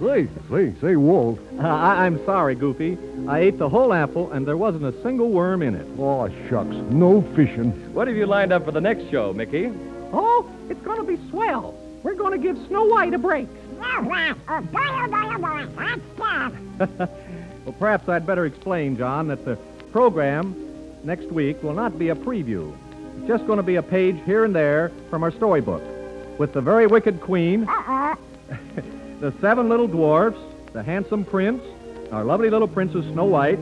Say, 0.00 0.28
say, 0.50 0.74
say, 0.80 0.96
Walt. 0.96 1.38
Uh, 1.58 1.62
I- 1.66 2.04
I'm 2.06 2.24
sorry, 2.24 2.54
Goofy. 2.54 2.96
I 3.28 3.40
ate 3.40 3.58
the 3.58 3.68
whole 3.68 3.92
apple, 3.92 4.30
and 4.32 4.46
there 4.46 4.56
wasn't 4.56 4.84
a 4.84 5.02
single 5.02 5.30
worm 5.30 5.62
in 5.62 5.74
it. 5.74 5.86
Oh, 5.98 6.28
shucks. 6.48 6.74
No 6.90 7.22
fishing. 7.34 7.70
What 7.94 8.08
have 8.08 8.16
you 8.16 8.26
lined 8.26 8.52
up 8.52 8.64
for 8.64 8.72
the 8.72 8.80
next 8.80 9.10
show, 9.10 9.32
Mickey? 9.32 9.70
Oh, 10.12 10.48
it's 10.68 10.80
going 10.82 10.98
to 10.98 11.04
be 11.04 11.18
swell. 11.30 11.74
We're 12.02 12.14
going 12.14 12.32
to 12.32 12.38
give 12.38 12.56
Snow 12.68 12.84
White 12.84 13.14
a 13.14 13.18
break. 13.18 13.48
Well, 16.78 17.74
perhaps 17.80 18.08
I'd 18.08 18.24
better 18.26 18.46
explain, 18.46 18.96
John, 18.96 19.26
that 19.28 19.44
the 19.44 19.58
program 19.96 20.54
next 21.04 21.24
week 21.32 21.62
will 21.62 21.72
not 21.72 21.98
be 21.98 22.10
a 22.10 22.14
preview. 22.14 22.76
It's 23.16 23.26
just 23.26 23.46
going 23.46 23.56
to 23.56 23.62
be 23.62 23.76
a 23.76 23.82
page 23.82 24.14
here 24.26 24.44
and 24.44 24.54
there 24.54 24.92
from 25.08 25.22
our 25.22 25.30
storybook 25.30 25.82
with 26.38 26.52
the 26.52 26.60
very 26.60 26.86
wicked 26.86 27.18
queen, 27.18 27.64
the 29.20 29.32
seven 29.40 29.70
little 29.70 29.86
dwarfs, 29.86 30.38
the 30.74 30.82
handsome 30.82 31.24
prince, 31.24 31.62
our 32.12 32.24
lovely 32.24 32.50
little 32.50 32.68
princess 32.68 33.06
Snow 33.06 33.24
White. 33.24 33.58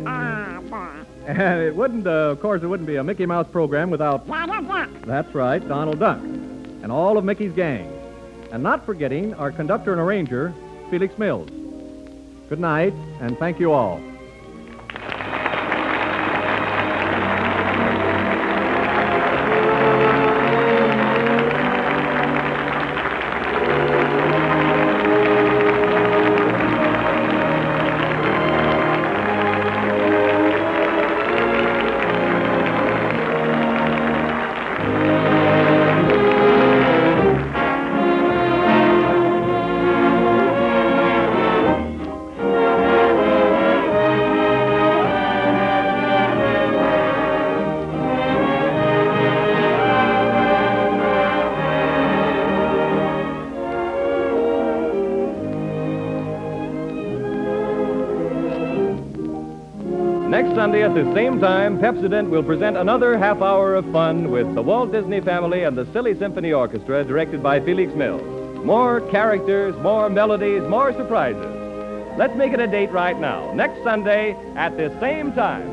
And 1.29 1.61
it 1.63 1.77
wouldn't, 1.77 2.05
uh, 2.05 2.33
of 2.33 2.41
course, 2.41 2.65
it 2.65 2.67
wouldn't 2.67 2.89
be 2.89 2.97
a 2.97 3.05
Mickey 3.05 3.27
Mouse 3.27 3.47
program 3.53 3.89
without. 3.89 4.27
That's 5.07 5.33
right, 5.37 5.67
Donald 5.69 6.01
Duck. 6.01 6.19
And 6.19 6.91
all 6.91 7.17
of 7.17 7.25
Mickey's 7.25 7.53
gang. 7.53 7.89
And 8.51 8.61
not 8.61 8.85
forgetting 8.85 9.35
our 9.35 9.53
conductor 9.53 9.93
and 9.93 10.01
arranger, 10.01 10.53
Felix 10.91 11.17
Mills. 11.17 11.49
Good 12.49 12.59
night, 12.59 12.93
and 13.21 13.39
thank 13.39 13.61
you 13.61 13.71
all. 13.73 14.01
At 60.97 61.05
the 61.05 61.15
same 61.15 61.41
time, 61.41 61.81
Pepsodent 61.81 62.31
will 62.31 62.45
present 62.45 62.77
another 62.77 63.19
half 63.19 63.43
hour 63.43 63.75
of 63.75 63.85
fun 63.91 64.31
with 64.31 64.55
the 64.55 64.63
Walt 64.63 64.93
Disney 64.93 65.21
Family 65.21 65.65
and 65.65 65.77
the 65.77 65.87
Silly 65.93 66.17
Symphony 66.17 66.53
Orchestra, 66.53 67.03
directed 67.03 67.43
by 67.43 67.59
Felix 67.59 67.93
Mills. 67.95 68.23
More 68.65 69.01
characters, 69.11 69.75
more 69.83 70.09
melodies, 70.09 70.63
more 70.63 70.93
surprises. 70.93 71.53
Let's 72.17 72.37
make 72.37 72.53
it 72.53 72.61
a 72.61 72.69
date 72.69 72.93
right 72.93 73.19
now. 73.19 73.53
Next 73.55 73.83
Sunday 73.83 74.37
at 74.55 74.77
the 74.77 74.97
same 75.01 75.33
time. 75.33 75.69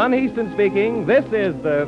John 0.00 0.14
Heaston 0.14 0.50
speaking. 0.54 1.04
This 1.04 1.26
is 1.26 1.54
the. 1.62 1.86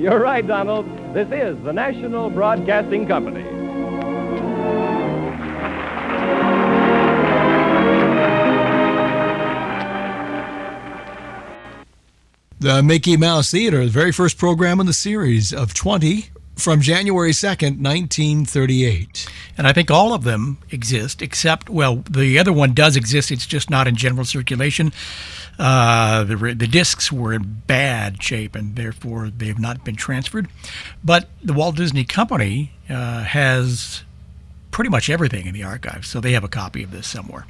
You're 0.00 0.18
right, 0.18 0.44
Donald. 0.44 0.84
This 1.14 1.28
is 1.30 1.62
the 1.62 1.72
National 1.72 2.28
Broadcasting 2.28 3.06
Company. 3.06 3.44
The 12.58 12.82
Mickey 12.82 13.16
Mouse 13.16 13.52
Theater, 13.52 13.84
the 13.84 13.92
very 13.92 14.10
first 14.10 14.38
program 14.38 14.80
in 14.80 14.86
the 14.86 14.92
series 14.92 15.52
of 15.52 15.72
20 15.72 16.30
from 16.56 16.80
January 16.80 17.30
2nd, 17.30 17.80
1938. 17.80 19.26
And 19.56 19.66
I 19.66 19.72
think 19.72 19.90
all 19.90 20.12
of 20.12 20.24
them 20.24 20.58
exist, 20.70 21.22
except, 21.22 21.70
well, 21.70 22.04
the 22.10 22.38
other 22.38 22.52
one 22.52 22.74
does 22.74 22.96
exist. 22.96 23.30
It's 23.30 23.46
just 23.46 23.70
not 23.70 23.88
in 23.88 23.96
general 23.96 24.24
circulation. 24.24 24.92
Uh, 25.62 26.24
the, 26.24 26.36
the 26.36 26.66
discs 26.66 27.12
were 27.12 27.34
in 27.34 27.62
bad 27.66 28.22
shape 28.22 28.56
and 28.56 28.76
therefore 28.76 29.28
they 29.28 29.46
have 29.46 29.58
not 29.58 29.84
been 29.84 29.94
transferred. 29.94 30.48
But 31.04 31.28
the 31.42 31.52
Walt 31.52 31.76
Disney 31.76 32.04
Company 32.04 32.72
uh, 32.88 33.24
has 33.24 34.02
pretty 34.70 34.88
much 34.88 35.10
everything 35.10 35.46
in 35.46 35.52
the 35.52 35.62
archives, 35.62 36.08
so 36.08 36.18
they 36.18 36.32
have 36.32 36.44
a 36.44 36.48
copy 36.48 36.82
of 36.82 36.92
this 36.92 37.06
somewhere. 37.06 37.46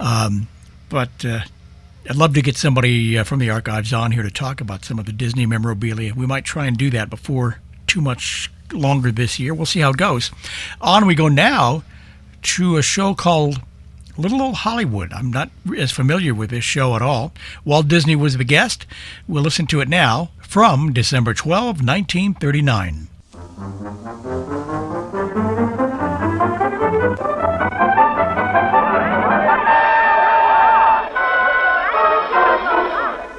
Um, 0.00 0.48
but 0.88 1.10
uh, 1.26 1.40
I'd 2.08 2.16
love 2.16 2.32
to 2.34 2.42
get 2.42 2.56
somebody 2.56 3.18
uh, 3.18 3.24
from 3.24 3.38
the 3.38 3.50
archives 3.50 3.92
on 3.92 4.12
here 4.12 4.22
to 4.22 4.30
talk 4.30 4.62
about 4.62 4.86
some 4.86 4.98
of 4.98 5.04
the 5.04 5.12
Disney 5.12 5.44
memorabilia. 5.44 6.14
We 6.14 6.24
might 6.24 6.46
try 6.46 6.64
and 6.64 6.74
do 6.74 6.88
that 6.88 7.10
before 7.10 7.58
too 7.86 8.00
much 8.00 8.50
longer 8.72 9.12
this 9.12 9.38
year. 9.38 9.52
We'll 9.52 9.66
see 9.66 9.80
how 9.80 9.90
it 9.90 9.98
goes. 9.98 10.30
On 10.80 11.06
we 11.06 11.14
go 11.14 11.28
now 11.28 11.84
to 12.42 12.78
a 12.78 12.82
show 12.82 13.14
called 13.14 13.60
Little 14.16 14.40
Old 14.42 14.54
Hollywood. 14.56 15.12
I'm 15.12 15.30
not 15.30 15.50
as 15.76 15.90
familiar 15.90 16.34
with 16.34 16.50
this 16.50 16.64
show 16.64 16.94
at 16.94 17.02
all. 17.02 17.32
Walt 17.64 17.88
Disney 17.88 18.14
was 18.14 18.36
the 18.36 18.44
guest. 18.44 18.86
We'll 19.26 19.42
listen 19.42 19.66
to 19.68 19.80
it 19.80 19.88
now 19.88 20.30
from 20.40 20.92
December 20.92 21.34
12, 21.34 21.82
1939. 21.82 23.08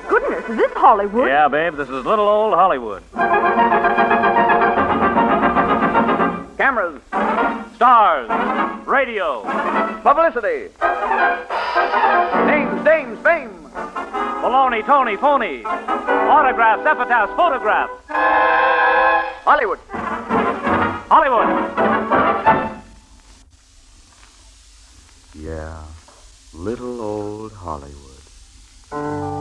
Goodness, 0.08 0.50
is 0.50 0.58
this 0.58 0.72
Hollywood? 0.74 1.28
Yeah, 1.28 1.48
babe, 1.48 1.76
this 1.76 1.90
is 1.90 2.06
little 2.06 2.28
old 2.28 2.54
Hollywood. 2.54 3.04
Cameras, 6.65 6.99
stars, 7.75 8.28
radio, 8.88 9.43
publicity, 10.01 10.73
names, 12.47 12.84
dames, 12.84 13.19
fame, 13.19 13.69
baloney, 14.41 14.84
Tony, 14.84 15.15
phony, 15.15 15.63
autographs, 15.63 16.84
epitaphs, 16.84 17.32
photographs. 17.36 17.93
Hollywood. 19.45 19.78
Hollywood. 21.08 21.49
Yeah, 25.36 25.84
little 26.51 26.99
old 26.99 27.54
Hollywood. 27.54 29.35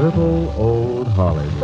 Little 0.00 0.48
Old 0.56 1.08
Hollywood. 1.08 1.60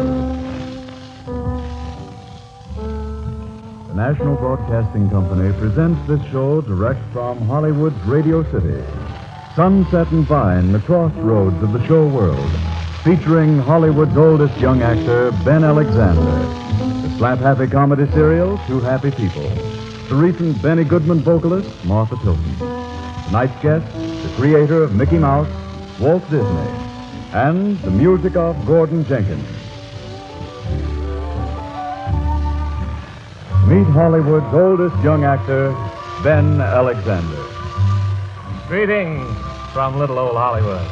The 3.89 3.95
National 3.95 4.37
Broadcasting 4.37 5.09
Company 5.09 5.59
presents 5.59 6.07
this 6.07 6.21
show 6.31 6.61
direct 6.61 7.01
from 7.15 7.41
Hollywood's 7.47 7.99
Radio 8.03 8.43
City. 8.53 8.85
Sunset 9.55 10.11
and 10.13 10.27
Vine, 10.27 10.73
the 10.73 10.81
crossroads 10.81 11.63
of 11.63 11.73
the 11.73 11.83
show 11.87 12.07
world, 12.07 12.51
featuring 13.03 13.59
Hollywood's 13.59 14.19
oldest 14.19 14.61
young 14.61 14.83
actor, 14.83 15.33
Ben 15.43 15.65
Alexander. 15.65 16.21
The 17.09 17.17
slap 17.17 17.39
happy 17.39 17.67
comedy 17.67 18.05
serial, 18.13 18.61
Two 18.67 18.81
Happy 18.81 19.13
People. 19.13 19.49
The 20.11 20.15
recent 20.15 20.61
Benny 20.61 20.85
Goodman 20.85 21.21
vocalist, 21.21 21.71
Martha 21.87 22.17
Tilton. 22.17 22.57
Tonight's 23.25 23.63
guest, 23.63 23.91
the 23.95 24.35
creator 24.37 24.83
of 24.83 24.95
Mickey 24.95 25.17
Mouse, 25.17 25.49
Walt 25.99 26.23
Disney. 26.29 26.86
And 27.37 27.79
the 27.81 27.91
music 27.91 28.35
of 28.35 28.57
Gordon 28.65 29.05
Jenkins. 29.05 29.47
Meet 33.69 33.87
Hollywood's 33.93 34.55
oldest 34.55 34.97
young 35.05 35.23
actor, 35.25 35.77
Ben 36.23 36.63
Alexander. 36.63 37.45
Greetings 38.69 39.37
from 39.75 39.99
little 39.99 40.19
old 40.19 40.35
Hollywood. 40.35 40.89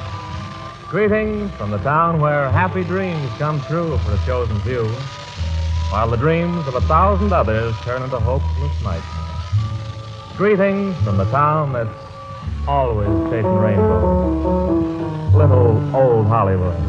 Greetings 0.91 1.51
from 1.53 1.71
the 1.71 1.79
town 1.79 2.21
where 2.21 2.51
happy 2.51 2.85
dreams 2.85 3.31
come 3.39 3.63
true 3.63 3.97
for 3.97 4.13
a 4.13 4.27
chosen 4.27 4.61
few, 4.61 4.85
while 5.91 6.11
the 6.11 6.19
dreams 6.19 6.69
of 6.69 6.75
a 6.75 6.83
thousand 6.83 7.33
others 7.33 7.75
turn 7.85 8.03
into 8.03 8.21
hopeless 8.21 8.85
nightmares. 8.85 10.37
Greetings 10.37 10.95
from 11.05 11.17
the 11.17 11.25
town 11.31 11.73
that's 11.73 12.04
always 12.67 13.09
chasing 13.31 13.59
rainbows. 13.59 15.35
Little 15.35 15.97
old 15.97 16.27
Hollywood. 16.27 16.81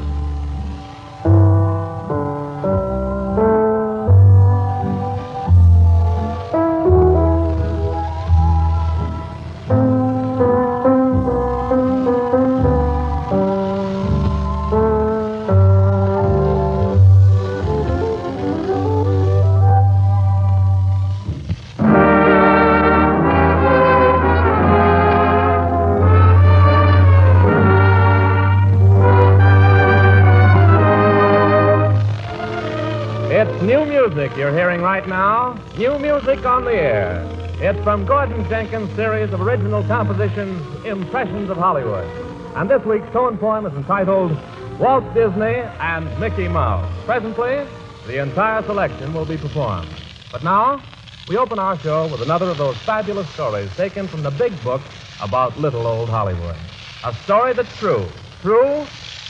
Music 34.16 34.38
you're 34.38 34.54
hearing 34.54 34.82
right 34.82 35.06
now. 35.10 35.60
New 35.78 36.00
music 36.00 36.46
on 36.46 36.64
the 36.64 36.72
air. 36.72 37.22
It's 37.60 37.78
from 37.84 38.06
Gordon 38.06 38.48
Jenkins' 38.48 38.90
series 38.96 39.34
of 39.34 39.42
original 39.42 39.84
compositions, 39.84 40.86
Impressions 40.86 41.50
of 41.50 41.58
Hollywood. 41.58 42.08
And 42.56 42.70
this 42.70 42.82
week's 42.86 43.12
tone 43.12 43.38
poem 43.38 43.66
is 43.66 43.74
entitled 43.74 44.32
Walt 44.80 45.04
Disney 45.14 45.56
and 45.82 46.18
Mickey 46.18 46.48
Mouse. 46.48 46.90
Presently, 47.04 47.68
the 48.08 48.22
entire 48.22 48.64
selection 48.64 49.14
will 49.14 49.26
be 49.26 49.36
performed. 49.36 49.90
But 50.32 50.46
now, 50.46 50.82
we 51.28 51.36
open 51.36 51.60
our 51.60 51.78
show 51.80 52.08
with 52.08 52.22
another 52.22 52.50
of 52.50 52.58
those 52.58 52.78
fabulous 52.78 53.28
stories 53.32 53.70
taken 53.76 54.08
from 54.08 54.24
the 54.24 54.32
big 54.32 54.54
book 54.64 54.82
about 55.22 55.60
little 55.60 55.86
old 55.86 56.08
Hollywood. 56.08 56.56
A 57.04 57.14
story 57.26 57.52
that's 57.52 57.78
true. 57.78 58.06
True 58.42 58.86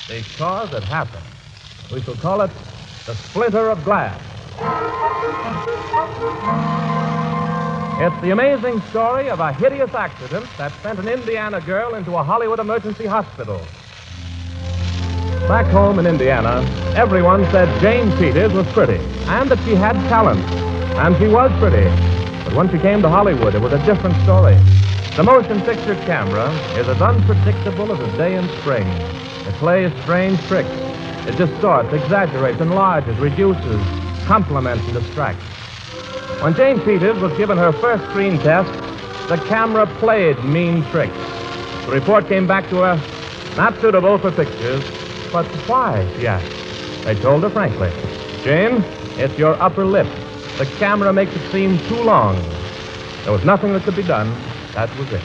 because 0.07 0.71
it 0.73 0.83
happened. 0.83 1.25
We 1.91 2.01
shall 2.01 2.15
call 2.17 2.41
it 2.41 2.51
The 3.07 3.15
Splinter 3.15 3.69
of 3.71 3.83
Glass. 3.83 4.21
It's 7.97 8.21
the 8.21 8.31
amazing 8.31 8.79
story 8.89 9.29
of 9.29 9.39
a 9.39 9.51
hideous 9.51 9.93
accident 9.93 10.45
that 10.57 10.71
sent 10.81 10.99
an 10.99 11.09
Indiana 11.09 11.59
girl 11.59 11.95
into 11.95 12.15
a 12.15 12.23
Hollywood 12.23 12.59
emergency 12.59 13.05
hospital. 13.05 13.59
Back 15.47 15.65
home 15.67 15.99
in 15.99 16.05
Indiana, 16.05 16.61
everyone 16.95 17.43
said 17.51 17.67
Jane 17.81 18.09
Peters 18.17 18.53
was 18.53 18.65
pretty 18.67 18.97
and 19.27 19.49
that 19.49 19.59
she 19.65 19.75
had 19.75 19.93
talent. 20.07 20.39
And 20.97 21.17
she 21.17 21.27
was 21.27 21.51
pretty. 21.59 21.89
But 22.45 22.53
when 22.55 22.71
she 22.71 22.77
came 22.79 23.01
to 23.01 23.09
Hollywood, 23.09 23.55
it 23.55 23.61
was 23.61 23.73
a 23.73 23.85
different 23.85 24.15
story. 24.23 24.55
The 25.17 25.23
motion 25.23 25.61
picture 25.61 25.95
camera 26.05 26.49
is 26.79 26.87
as 26.87 27.01
unpredictable 27.01 27.91
as 27.91 27.99
a 27.99 28.17
day 28.17 28.35
in 28.35 28.47
spring. 28.59 28.87
It 28.87 29.53
plays 29.55 29.91
strange 30.03 30.39
tricks. 30.47 30.69
It 31.27 31.35
distorts, 31.37 31.91
exaggerates, 31.91 32.61
enlarges, 32.61 33.17
reduces, 33.17 34.04
complements, 34.25 34.83
and 34.85 34.93
distracts. 34.93 35.43
When 36.41 36.53
Jane 36.53 36.79
Peters 36.81 37.17
was 37.19 37.35
given 37.37 37.57
her 37.57 37.71
first 37.71 38.03
screen 38.09 38.37
test, 38.39 38.71
the 39.29 39.37
camera 39.47 39.87
played 39.99 40.43
mean 40.43 40.83
tricks. 40.91 41.15
The 41.85 41.91
report 41.91 42.27
came 42.27 42.45
back 42.45 42.69
to 42.69 42.77
her, 42.77 43.55
not 43.55 43.79
suitable 43.79 44.17
for 44.17 44.31
pictures. 44.31 44.83
But 45.31 45.45
why, 45.67 46.07
she 46.17 46.27
asked. 46.27 47.05
They 47.05 47.15
told 47.15 47.43
her 47.43 47.49
frankly, 47.49 47.91
Jane, 48.43 48.83
it's 49.17 49.37
your 49.37 49.59
upper 49.61 49.85
lip. 49.85 50.07
The 50.57 50.65
camera 50.77 51.11
makes 51.13 51.35
it 51.35 51.51
seem 51.51 51.77
too 51.87 52.03
long. 52.03 52.35
There 53.23 53.33
was 53.33 53.43
nothing 53.43 53.73
that 53.73 53.83
could 53.83 53.95
be 53.95 54.03
done. 54.03 54.29
That 54.73 54.89
was 54.97 55.11
it. 55.11 55.23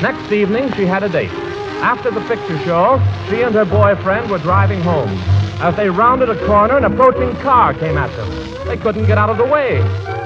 Next 0.00 0.30
evening, 0.30 0.72
she 0.74 0.84
had 0.84 1.02
a 1.02 1.08
date. 1.08 1.47
After 1.80 2.10
the 2.10 2.20
picture 2.22 2.58
show, 2.64 2.98
she 3.30 3.42
and 3.42 3.54
her 3.54 3.64
boyfriend 3.64 4.30
were 4.30 4.38
driving 4.38 4.80
home. 4.82 5.08
As 5.62 5.76
they 5.76 5.88
rounded 5.88 6.28
a 6.28 6.46
corner, 6.46 6.76
an 6.76 6.84
approaching 6.84 7.34
car 7.36 7.72
came 7.72 7.96
at 7.96 8.10
them. 8.16 8.66
They 8.66 8.76
couldn't 8.76 9.06
get 9.06 9.16
out 9.16 9.30
of 9.30 9.38
the 9.38 9.44
way. 9.44 9.78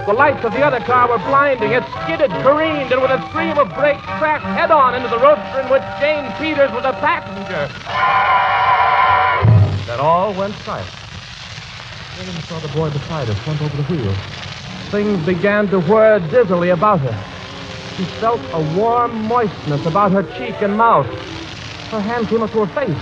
The 0.06 0.12
lights 0.12 0.44
of 0.44 0.52
the 0.52 0.64
other 0.64 0.80
car 0.80 1.08
were 1.08 1.18
blinding. 1.18 1.72
It 1.72 1.84
skidded, 2.02 2.30
careened, 2.42 2.90
and 2.90 3.00
with 3.00 3.10
a 3.12 3.20
scream 3.28 3.56
of 3.58 3.68
brakes, 3.76 4.00
crashed 4.18 4.44
head 4.44 4.70
on 4.70 4.94
into 4.94 5.08
the 5.08 5.18
roadster 5.18 5.60
in 5.60 5.68
which 5.68 5.82
Jane 6.00 6.26
Peters 6.40 6.72
was 6.72 6.84
a 6.84 6.92
passenger. 7.04 7.68
Then 9.86 10.00
all 10.00 10.34
went 10.34 10.54
silent. 10.64 10.90
Jane 12.16 12.42
saw 12.48 12.58
the 12.60 12.72
boy 12.74 12.90
beside 12.90 13.28
her 13.28 13.34
slumped 13.44 13.62
over 13.62 13.76
the 13.76 13.88
wheel. 13.92 14.14
Things 14.90 15.24
began 15.24 15.68
to 15.68 15.80
whir 15.80 16.18
dizzily 16.30 16.72
about 16.72 17.00
her. 17.00 17.16
She 17.96 18.04
felt 18.20 18.40
a 18.52 18.60
warm 18.76 19.28
moistness 19.28 19.84
about 19.86 20.12
her 20.12 20.22
cheek 20.36 20.60
and 20.62 20.76
mouth. 20.76 21.06
Her 21.92 22.00
hand 22.00 22.26
came 22.28 22.40
up 22.40 22.50
to 22.52 22.64
her 22.64 22.74
face. 22.74 22.96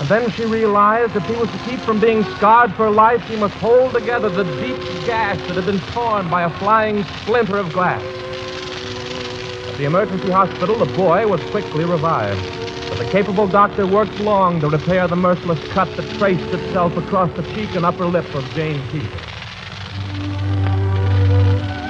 And 0.00 0.08
then 0.08 0.28
she 0.32 0.42
realized 0.42 1.14
if 1.14 1.24
he 1.26 1.36
was 1.36 1.48
to 1.50 1.58
keep 1.70 1.78
from 1.86 2.00
being 2.00 2.24
scarred 2.36 2.74
for 2.74 2.90
life, 2.90 3.22
he 3.28 3.36
must 3.36 3.54
hold 3.54 3.94
together 3.94 4.28
the 4.28 4.42
deep 4.58 4.76
gash 5.06 5.38
that 5.46 5.54
had 5.54 5.66
been 5.66 5.80
torn 5.94 6.28
by 6.28 6.42
a 6.42 6.58
flying 6.58 7.04
splinter 7.22 7.58
of 7.58 7.72
glass. 7.72 8.02
At 9.70 9.78
the 9.78 9.84
emergency 9.84 10.32
hospital, 10.32 10.80
the 10.80 10.92
boy 10.96 11.28
was 11.28 11.40
quickly 11.52 11.84
revived. 11.84 12.42
But 12.90 12.98
the 12.98 13.08
capable 13.12 13.46
doctor 13.46 13.86
worked 13.86 14.18
long 14.18 14.60
to 14.62 14.68
repair 14.68 15.06
the 15.06 15.14
merciless 15.14 15.60
cut 15.72 15.86
that 15.96 16.18
traced 16.18 16.52
itself 16.52 16.96
across 16.96 17.30
the 17.36 17.44
cheek 17.54 17.70
and 17.76 17.86
upper 17.86 18.06
lip 18.06 18.26
of 18.34 18.42
Jane 18.56 18.82
Peters. 18.90 19.10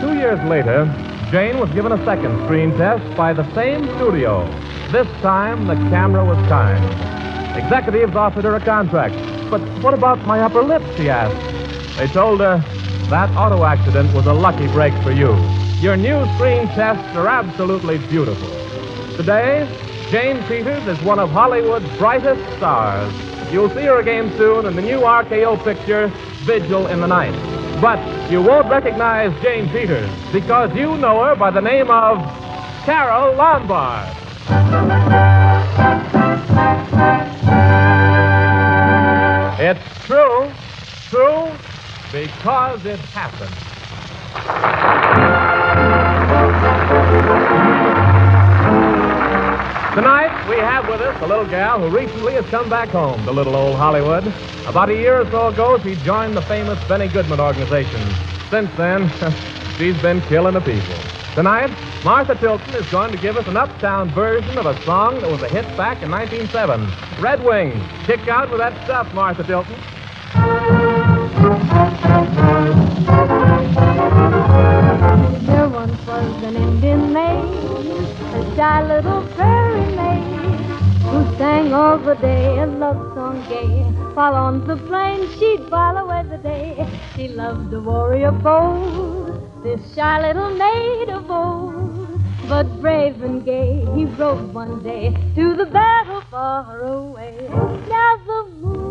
Two 0.02 0.12
years 0.12 0.40
later, 0.44 0.84
Jane 1.32 1.58
was 1.58 1.72
given 1.72 1.92
a 1.92 2.04
second 2.04 2.36
screen 2.44 2.76
test 2.76 3.16
by 3.16 3.32
the 3.32 3.48
same 3.54 3.86
studio. 3.96 4.44
This 4.90 5.06
time, 5.20 5.66
the 5.66 5.74
camera 5.90 6.24
was 6.24 6.38
kind. 6.48 6.82
Executives 7.62 8.16
offered 8.16 8.44
her 8.44 8.54
a 8.54 8.64
contract. 8.64 9.14
But 9.50 9.60
what 9.82 9.92
about 9.92 10.26
my 10.26 10.40
upper 10.40 10.62
lip, 10.62 10.80
she 10.96 11.10
asked. 11.10 11.98
They 11.98 12.06
told 12.06 12.40
her 12.40 12.56
that 13.10 13.28
auto 13.36 13.64
accident 13.64 14.14
was 14.14 14.24
a 14.24 14.32
lucky 14.32 14.66
break 14.68 14.94
for 15.02 15.12
you. 15.12 15.36
Your 15.82 15.98
new 15.98 16.24
screen 16.36 16.68
tests 16.68 17.14
are 17.14 17.28
absolutely 17.28 17.98
beautiful. 18.08 18.48
Today, 19.14 19.68
Jane 20.10 20.42
Peters 20.44 20.86
is 20.86 20.98
one 21.04 21.18
of 21.18 21.28
Hollywood's 21.28 21.98
brightest 21.98 22.40
stars. 22.56 23.12
You'll 23.52 23.68
see 23.68 23.84
her 23.84 24.00
again 24.00 24.34
soon 24.38 24.64
in 24.64 24.74
the 24.74 24.80
new 24.80 25.00
RKO 25.00 25.62
picture, 25.64 26.08
Vigil 26.46 26.86
in 26.86 27.02
the 27.02 27.06
Night. 27.06 27.34
But 27.82 28.00
you 28.30 28.40
won't 28.40 28.70
recognize 28.70 29.38
Jane 29.42 29.68
Peters 29.68 30.08
because 30.32 30.74
you 30.74 30.96
know 30.96 31.24
her 31.24 31.36
by 31.36 31.50
the 31.50 31.60
name 31.60 31.90
of 31.90 32.16
Carole 32.86 33.36
Lombard. 33.36 34.27
It's 39.60 40.06
true, 40.06 40.50
true, 41.10 41.50
because 42.10 42.86
it 42.86 42.98
happened. 43.12 43.54
Tonight, 49.94 50.48
we 50.48 50.56
have 50.56 50.88
with 50.88 51.02
us 51.02 51.20
a 51.20 51.26
little 51.26 51.44
gal 51.44 51.80
who 51.80 51.94
recently 51.94 52.32
has 52.32 52.46
come 52.46 52.70
back 52.70 52.88
home 52.88 53.22
to 53.26 53.30
little 53.30 53.54
old 53.54 53.76
Hollywood. 53.76 54.26
About 54.66 54.88
a 54.88 54.94
year 54.94 55.20
or 55.20 55.30
so 55.30 55.48
ago, 55.48 55.78
she 55.80 55.96
joined 55.96 56.34
the 56.34 56.42
famous 56.42 56.82
Benny 56.88 57.08
Goodman 57.08 57.40
organization. 57.40 58.00
Since 58.48 58.74
then, 58.78 59.10
she's 59.76 60.00
been 60.00 60.22
killing 60.22 60.54
the 60.54 60.62
people. 60.62 61.17
Tonight, 61.38 61.70
Martha 62.04 62.34
Tilton 62.34 62.74
is 62.74 62.90
going 62.90 63.12
to 63.12 63.16
give 63.16 63.36
us 63.36 63.46
an 63.46 63.56
uptown 63.56 64.10
version 64.10 64.58
of 64.58 64.66
a 64.66 64.76
song 64.82 65.20
that 65.20 65.30
was 65.30 65.40
a 65.40 65.48
hit 65.48 65.64
back 65.76 66.02
in 66.02 66.10
1907. 66.10 67.22
Red 67.22 67.44
Wings. 67.44 67.80
Kick 68.06 68.26
out 68.26 68.50
with 68.50 68.58
that 68.58 68.74
stuff, 68.82 69.14
Martha 69.14 69.44
Tilton. 69.44 69.76
There 75.46 75.68
once 75.68 76.04
was 76.08 76.42
an 76.42 76.56
Indian 76.56 77.12
maid, 77.12 77.44
a 78.34 78.56
shy 78.56 78.82
little 78.88 79.22
prairie 79.36 79.94
maid, 79.94 80.66
who 81.02 81.38
sang 81.38 81.72
all 81.72 81.98
the 81.98 82.14
day 82.16 82.58
a 82.58 82.66
love 82.66 83.14
song 83.14 83.46
gay. 83.48 83.84
While 84.14 84.34
on 84.34 84.66
the 84.66 84.76
plains 84.76 85.38
she'd 85.38 85.70
while 85.70 85.98
away 85.98 86.24
the 86.28 86.38
day. 86.38 86.84
She 87.14 87.28
loved 87.28 87.72
a 87.72 87.78
warrior 87.78 88.32
bold, 88.32 89.27
this 89.68 89.94
shy 89.94 90.20
little 90.26 90.50
maid 90.56 91.10
of 91.10 91.30
old. 91.30 92.20
But 92.48 92.80
brave 92.80 93.22
and 93.22 93.44
gay, 93.44 93.84
he 93.94 94.06
rode 94.06 94.54
one 94.54 94.82
day 94.82 95.14
to 95.34 95.56
the 95.56 95.66
battle 95.66 96.22
far 96.30 96.80
away. 96.80 97.36
Now 97.50 98.16
the 98.26 98.50
moon 98.60 98.87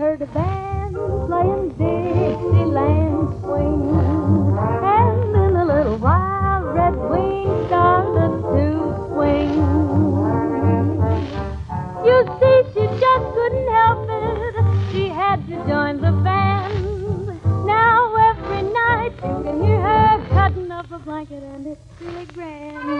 heard 0.00 0.22
a 0.22 0.26
band 0.28 0.96
playing 1.28 1.68
Dixieland 1.76 3.28
swing. 3.42 3.84
And 4.82 5.36
in 5.36 5.56
a 5.56 5.64
little 5.66 5.98
while, 5.98 6.62
Red 6.72 6.96
Wing 7.10 7.66
started 7.66 8.32
to 8.54 8.66
swing. 9.12 9.52
You 12.06 12.16
see, 12.40 12.56
she 12.72 12.84
just 12.98 13.26
couldn't 13.34 13.68
help 13.68 14.08
it. 14.08 14.90
She 14.90 15.08
had 15.08 15.46
to 15.48 15.56
join 15.68 16.00
the 16.00 16.12
band. 16.24 17.26
Now 17.66 18.16
every 18.30 18.62
night 18.72 19.12
you 19.16 19.42
can 19.44 19.62
hear 19.62 19.82
her 19.82 20.26
cutting 20.30 20.72
up 20.72 20.90
a 20.90 20.98
blanket, 20.98 21.42
and 21.42 21.66
it's 21.66 22.00
really 22.00 22.24
grand. 22.32 22.99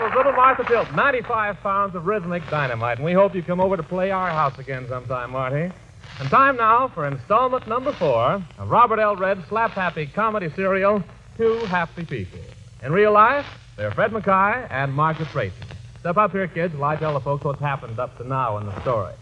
Was 0.00 0.14
Little 0.16 0.32
Martha 0.32 0.64
Tilt, 0.64 0.90
95 0.94 1.56
pounds 1.58 1.94
of 1.94 2.06
rhythmic 2.06 2.42
dynamite. 2.48 2.96
And 2.96 3.04
we 3.04 3.12
hope 3.12 3.34
you 3.34 3.42
come 3.42 3.60
over 3.60 3.76
to 3.76 3.82
play 3.82 4.10
our 4.10 4.30
house 4.30 4.58
again 4.58 4.86
sometime, 4.88 5.30
Marty. 5.30 5.70
And 6.18 6.30
time 6.30 6.56
now 6.56 6.88
for 6.88 7.06
installment 7.06 7.68
number 7.68 7.92
four 7.92 8.42
of 8.58 8.70
Robert 8.70 8.98
L. 8.98 9.14
Redd's 9.14 9.46
slap 9.50 9.72
happy 9.72 10.06
comedy 10.06 10.48
serial, 10.56 11.04
Two 11.36 11.56
Happy 11.66 12.06
People. 12.06 12.38
In 12.82 12.92
real 12.92 13.12
life, 13.12 13.44
they're 13.76 13.90
Fred 13.90 14.10
Mackay 14.10 14.68
and 14.70 14.90
Margaret 14.90 15.28
Tracy. 15.28 15.54
Step 15.98 16.16
up 16.16 16.32
here, 16.32 16.48
kids, 16.48 16.74
while 16.74 16.92
I 16.92 16.96
tell 16.96 17.12
the 17.12 17.20
folks 17.20 17.44
what's 17.44 17.60
happened 17.60 17.98
up 17.98 18.16
to 18.16 18.24
now 18.26 18.56
in 18.56 18.64
the 18.64 18.80
story. 18.80 19.12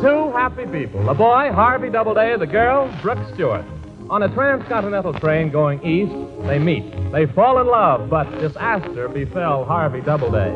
Two 0.00 0.32
happy 0.32 0.66
people. 0.66 1.04
The 1.04 1.14
boy, 1.14 1.52
Harvey 1.52 1.90
Doubleday, 1.90 2.36
the 2.36 2.46
girl, 2.48 2.92
Brooke 3.02 3.24
Stewart. 3.34 3.64
On 4.08 4.22
a 4.22 4.32
transcontinental 4.34 5.14
train 5.14 5.50
going 5.50 5.82
east, 5.82 6.12
they 6.46 6.60
meet. 6.60 6.84
They 7.10 7.26
fall 7.26 7.58
in 7.60 7.66
love, 7.66 8.08
but 8.08 8.30
disaster 8.38 9.08
befell 9.08 9.64
Harvey 9.64 10.00
Doubleday. 10.00 10.52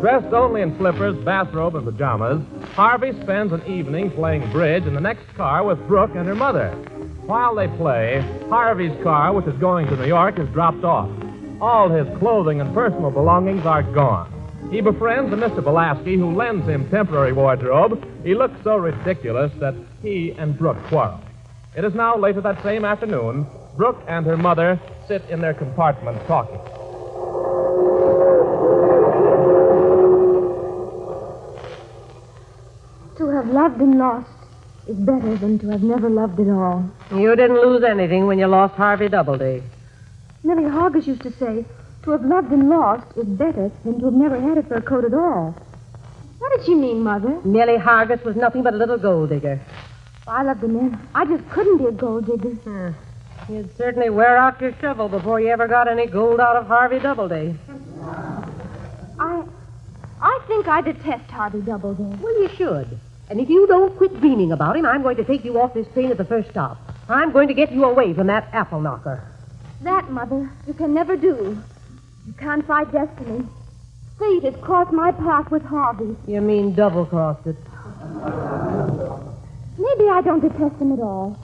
Dressed 0.00 0.32
only 0.32 0.62
in 0.62 0.78
slippers, 0.78 1.16
bathrobe, 1.24 1.74
and 1.74 1.84
pajamas, 1.84 2.40
Harvey 2.74 3.10
spends 3.22 3.52
an 3.52 3.66
evening 3.66 4.12
playing 4.12 4.48
bridge 4.52 4.84
in 4.84 4.94
the 4.94 5.00
next 5.00 5.26
car 5.36 5.64
with 5.64 5.84
Brooke 5.88 6.12
and 6.14 6.28
her 6.28 6.36
mother. 6.36 6.70
While 7.26 7.56
they 7.56 7.66
play, 7.66 8.20
Harvey's 8.48 8.96
car, 9.02 9.32
which 9.32 9.46
is 9.46 9.58
going 9.58 9.88
to 9.88 9.96
New 9.96 10.06
York, 10.06 10.38
is 10.38 10.48
dropped 10.50 10.84
off. 10.84 11.10
All 11.60 11.88
his 11.88 12.06
clothing 12.20 12.60
and 12.60 12.72
personal 12.72 13.10
belongings 13.10 13.66
are 13.66 13.82
gone. 13.82 14.30
He 14.70 14.80
befriends 14.80 15.32
a 15.32 15.36
Mr. 15.36 15.58
Belaski 15.58 16.16
who 16.16 16.36
lends 16.36 16.68
him 16.68 16.88
temporary 16.88 17.32
wardrobe. 17.32 18.00
He 18.22 18.36
looks 18.36 18.54
so 18.62 18.76
ridiculous 18.76 19.50
that 19.58 19.74
he 20.02 20.36
and 20.38 20.56
Brooke 20.56 20.82
quarrel. 20.84 21.20
It 21.74 21.84
is 21.84 21.94
now 21.94 22.18
later 22.18 22.42
that 22.42 22.62
same 22.62 22.84
afternoon. 22.84 23.46
Brooke 23.78 24.02
and 24.06 24.26
her 24.26 24.36
mother 24.36 24.78
sit 25.08 25.22
in 25.30 25.40
their 25.40 25.54
compartment 25.54 26.18
talking. 26.26 26.60
To 33.16 33.28
have 33.30 33.46
loved 33.46 33.80
and 33.80 33.98
lost 33.98 34.28
is 34.86 34.96
better 34.98 35.34
than 35.36 35.58
to 35.60 35.68
have 35.70 35.82
never 35.82 36.10
loved 36.10 36.38
at 36.40 36.48
all. 36.48 36.84
You 37.10 37.34
didn't 37.36 37.62
lose 37.62 37.82
anything 37.82 38.26
when 38.26 38.38
you 38.38 38.48
lost 38.48 38.74
Harvey 38.74 39.08
Doubleday. 39.08 39.62
Millie 40.44 40.64
Hargis 40.64 41.06
used 41.06 41.22
to 41.22 41.32
say, 41.32 41.64
to 42.02 42.10
have 42.10 42.24
loved 42.24 42.50
and 42.50 42.68
lost 42.68 43.06
is 43.16 43.26
better 43.26 43.70
than 43.84 43.98
to 44.00 44.06
have 44.06 44.14
never 44.14 44.38
had 44.38 44.58
a 44.58 44.62
fur 44.64 44.82
coat 44.82 45.04
at 45.04 45.14
all. 45.14 45.54
What 46.38 46.52
did 46.54 46.66
she 46.66 46.74
mean, 46.74 47.02
Mother? 47.02 47.40
Millie 47.44 47.78
Hargis 47.78 48.22
was 48.24 48.36
nothing 48.36 48.62
but 48.62 48.74
a 48.74 48.76
little 48.76 48.98
gold 48.98 49.30
digger. 49.30 49.58
I 50.26 50.42
love 50.42 50.60
the 50.60 50.68
men. 50.68 51.00
I 51.14 51.24
just 51.24 51.48
couldn't 51.50 51.78
be 51.78 51.86
a 51.86 51.92
gold 51.92 52.26
digger. 52.26 52.50
Hmm. 52.50 53.52
You'd 53.52 53.76
certainly 53.76 54.08
wear 54.08 54.36
out 54.36 54.60
your 54.60 54.72
shovel 54.80 55.08
before 55.08 55.40
you 55.40 55.48
ever 55.48 55.66
got 55.66 55.88
any 55.88 56.06
gold 56.06 56.38
out 56.38 56.56
of 56.56 56.66
Harvey 56.66 57.00
Doubleday. 57.00 57.56
I 59.18 59.42
I 60.20 60.40
think 60.46 60.68
I 60.68 60.80
detest 60.80 61.28
Harvey 61.30 61.60
Doubleday. 61.60 62.16
Well, 62.22 62.40
you 62.40 62.48
should. 62.56 63.00
And 63.28 63.40
if 63.40 63.48
you 63.48 63.66
don't 63.66 63.96
quit 63.96 64.20
dreaming 64.20 64.52
about 64.52 64.76
him, 64.76 64.86
I'm 64.86 65.02
going 65.02 65.16
to 65.16 65.24
take 65.24 65.44
you 65.44 65.60
off 65.60 65.74
this 65.74 65.88
train 65.92 66.12
at 66.12 66.18
the 66.18 66.24
first 66.24 66.50
stop. 66.50 66.78
I'm 67.08 67.32
going 67.32 67.48
to 67.48 67.54
get 67.54 67.72
you 67.72 67.84
away 67.84 68.14
from 68.14 68.28
that 68.28 68.48
apple 68.52 68.80
knocker. 68.80 69.26
That, 69.82 70.10
Mother, 70.10 70.48
you 70.68 70.74
can 70.74 70.94
never 70.94 71.16
do. 71.16 71.58
You 72.26 72.32
can't 72.34 72.64
fight 72.64 72.92
destiny. 72.92 73.44
Fate 74.18 74.44
has 74.44 74.54
crossed 74.62 74.92
my 74.92 75.10
path 75.10 75.50
with 75.50 75.64
Harvey. 75.64 76.16
You 76.28 76.40
mean 76.40 76.74
double 76.74 77.06
crossed 77.06 77.46
it. 77.48 77.56
Maybe 79.78 80.08
I 80.10 80.20
don't 80.22 80.40
detest 80.40 80.80
him 80.80 80.92
at 80.92 81.00
all. 81.00 81.38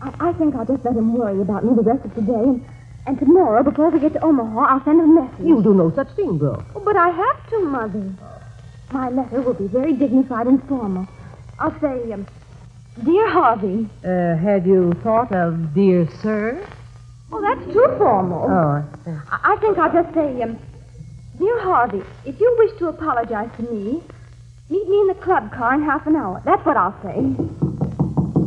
I, 0.00 0.28
I 0.28 0.32
think 0.34 0.54
I'll 0.54 0.64
just 0.66 0.84
let 0.84 0.94
him 0.96 1.14
worry 1.14 1.40
about 1.40 1.64
me 1.64 1.74
the 1.74 1.82
rest 1.82 2.04
of 2.04 2.14
today, 2.14 2.32
and, 2.32 2.64
and 3.06 3.18
tomorrow, 3.18 3.62
before 3.62 3.90
we 3.90 4.00
get 4.00 4.12
to 4.14 4.24
Omaha, 4.24 4.60
I'll 4.60 4.84
send 4.84 5.00
him 5.00 5.16
a 5.16 5.22
message. 5.22 5.46
You'll 5.46 5.62
do 5.62 5.74
no 5.74 5.90
such 5.94 6.08
thing, 6.16 6.38
Brooke. 6.38 6.64
Oh, 6.74 6.80
but 6.80 6.96
I 6.96 7.10
have 7.10 7.50
to, 7.50 7.58
Mother. 7.64 8.12
My 8.92 9.08
letter 9.08 9.40
will 9.42 9.54
be 9.54 9.66
very 9.66 9.92
dignified 9.92 10.46
and 10.46 10.62
formal. 10.68 11.06
I'll 11.58 11.78
say, 11.80 12.12
um, 12.12 12.26
Dear 13.04 13.28
Harvey. 13.30 13.88
Uh, 14.04 14.36
had 14.36 14.64
you 14.66 14.92
thought 15.02 15.32
of 15.32 15.74
dear 15.74 16.08
sir? 16.22 16.66
Oh, 17.30 17.40
that's 17.42 17.72
too 17.72 17.86
formal. 17.98 18.46
Oh, 18.48 19.10
I, 19.30 19.52
I 19.52 19.56
think 19.56 19.76
I'll 19.78 19.92
just 19.92 20.14
say, 20.14 20.40
um, 20.42 20.58
Dear 21.38 21.60
Harvey, 21.60 22.02
if 22.24 22.40
you 22.40 22.54
wish 22.58 22.78
to 22.78 22.88
apologize 22.88 23.50
to 23.58 23.62
me, 23.64 24.02
meet 24.70 24.88
me 24.88 25.00
in 25.02 25.08
the 25.08 25.14
club 25.14 25.52
car 25.52 25.74
in 25.74 25.82
half 25.82 26.06
an 26.06 26.16
hour. 26.16 26.40
That's 26.44 26.64
what 26.64 26.76
I'll 26.76 26.96
say. 27.02 27.65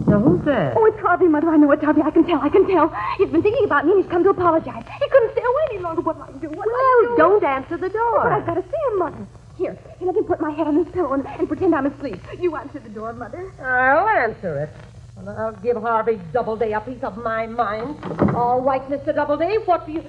Now, 0.07 0.19
who's 0.19 0.43
that? 0.45 0.73
Oh, 0.77 0.85
it's 0.85 0.99
Harvey, 0.99 1.27
Mother. 1.27 1.49
I 1.49 1.57
know 1.57 1.71
it's 1.71 1.83
Harvey. 1.83 2.01
I 2.01 2.11
can 2.11 2.25
tell. 2.25 2.41
I 2.41 2.49
can 2.49 2.67
tell. 2.67 2.93
He's 3.17 3.29
been 3.29 3.41
thinking 3.41 3.65
about 3.65 3.85
me 3.85 3.93
and 3.93 4.01
he's 4.03 4.11
come 4.11 4.23
to 4.23 4.29
apologize. 4.29 4.83
He 5.01 5.09
couldn't 5.09 5.31
stay 5.33 5.41
away 5.41 5.63
any 5.73 5.79
longer. 5.79 6.01
What'll 6.01 6.23
I 6.23 6.31
do? 6.31 6.49
What'll 6.49 6.61
I 6.73 7.03
Well, 7.07 7.11
do? 7.11 7.17
don't 7.17 7.43
answer 7.43 7.77
the 7.77 7.89
door. 7.89 8.19
But 8.23 8.31
I've 8.33 8.45
got 8.45 8.55
to 8.55 8.61
see 8.63 8.81
him, 8.91 8.99
Mother. 8.99 9.27
Here, 9.57 9.77
here, 9.99 10.05
let 10.07 10.15
me 10.15 10.21
put 10.23 10.39
my 10.39 10.51
head 10.51 10.67
on 10.67 10.75
his 10.75 10.87
pillow 10.93 11.13
and, 11.13 11.25
and 11.27 11.47
pretend 11.47 11.75
I'm 11.75 11.85
asleep. 11.85 12.19
You 12.39 12.55
answer 12.55 12.79
the 12.79 12.89
door, 12.89 13.13
Mother. 13.13 13.51
I'll 13.61 14.07
answer 14.07 14.63
it. 14.63 14.69
And 15.17 15.29
I'll 15.29 15.51
give 15.57 15.75
Harvey 15.77 16.19
Doubleday 16.31 16.71
a 16.71 16.79
piece 16.79 17.03
of 17.03 17.17
my 17.17 17.45
mind. 17.45 17.97
All 18.35 18.61
right, 18.61 18.81
Mr. 18.89 19.13
Doubleday, 19.13 19.57
what 19.65 19.85
do 19.85 19.91
you... 19.91 20.03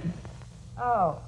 Oh. 0.79 1.19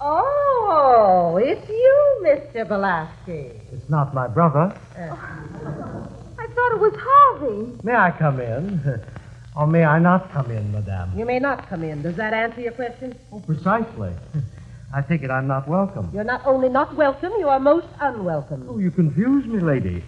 Oh, 0.00 1.36
it's 1.42 1.68
you, 1.68 2.20
Mr. 2.24 2.66
Belaski. 2.66 3.60
It's 3.70 3.90
not 3.90 4.14
my 4.14 4.26
brother. 4.26 4.74
I 4.96 6.06
thought 6.54 6.72
it 6.72 6.80
was 6.80 6.94
Harvey. 6.98 7.78
May 7.82 7.94
I 7.94 8.10
come 8.10 8.40
in? 8.40 9.02
or 9.56 9.66
may 9.66 9.84
I 9.84 9.98
not 9.98 10.30
come 10.32 10.50
in, 10.50 10.72
madame? 10.72 11.18
You 11.18 11.24
may 11.24 11.38
not 11.38 11.68
come 11.68 11.82
in. 11.82 12.02
Does 12.02 12.16
that 12.16 12.32
answer 12.32 12.60
your 12.60 12.72
question? 12.72 13.16
Oh, 13.32 13.40
precisely. 13.40 14.12
I 14.92 15.02
take 15.02 15.22
it 15.22 15.30
I'm 15.30 15.46
not 15.46 15.68
welcome. 15.68 16.10
You're 16.12 16.24
not 16.24 16.44
only 16.44 16.68
not 16.68 16.96
welcome, 16.96 17.32
you 17.38 17.48
are 17.48 17.60
most 17.60 17.86
unwelcome. 18.00 18.66
Oh, 18.68 18.78
you 18.78 18.90
confuse 18.90 19.46
me, 19.46 19.60
lady. 19.60 20.02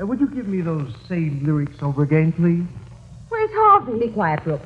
Uh, 0.00 0.06
would 0.06 0.20
you 0.20 0.28
give 0.28 0.46
me 0.46 0.60
those 0.60 0.94
same 1.08 1.44
lyrics 1.44 1.82
over 1.82 2.04
again, 2.04 2.32
please? 2.32 2.64
Where's 3.28 3.50
Harvey? 3.52 3.98
Be 3.98 4.12
quiet, 4.12 4.44
Brooke. 4.44 4.62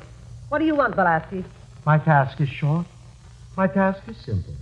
What 0.49 0.59
do 0.59 0.65
you 0.65 0.75
want, 0.75 0.95
Belaski? 0.95 1.43
My 1.85 1.97
task 1.97 2.39
is 2.39 2.49
short. 2.49 2.85
My 3.57 3.65
task 3.65 4.01
is 4.07 4.17
simple. 4.17 4.53